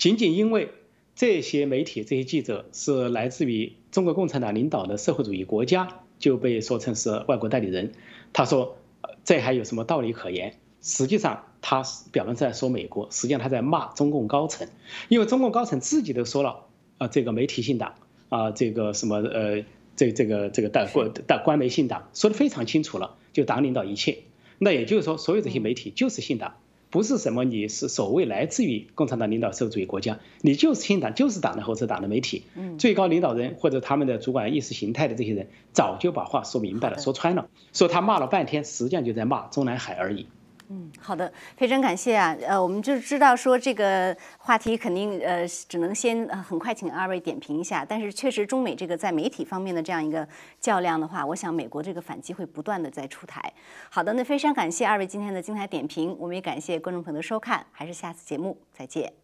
[0.00, 0.70] 仅仅因为
[1.14, 7.92] 这些媒体、这些记者是来自于中国共产党领导的社会主义国家，就被说成是外国代理人。
[8.32, 8.78] 他说
[9.26, 14.66] ：“这还有什么道理可言？”实际上，他表面在说美国，实际上他在骂中共高层，
[15.10, 16.64] 因为中共高层自己都说了
[16.96, 17.92] ：“啊，这个媒体信党
[18.30, 19.62] 啊，这个什么呃，
[19.96, 24.20] 这这个这个大官大官媒信党，说的非常清楚了，就党领导一切。
[24.56, 26.54] 那也就是说，所有这些媒体就是信党。”
[26.90, 32.42] 不是什么，你是所谓来自于共产党领导社会主义国家，你就是新党，就是党的喉舌党的媒体，
[32.78, 40.26] 最高领导人或者他们的主管意识形态的这些人，早就把话说明白了，说穿了，说他骂了半天，实际上就在骂中南海而已。
[40.72, 42.32] 嗯，好的，非常感谢啊。
[42.46, 50.26] 呃，我们就知道说这个话题肯定呃只能先很快请二位点评一下，但是确实中美这个在媒体方面的这样一个
[50.60, 53.52] 较量的话，我想美国这个反击会不断的在出台。
[53.90, 59.19] 好的，那非常感谢二位今天的精彩点评，我们也感谢观众朋友的收看，还是下次节目再见。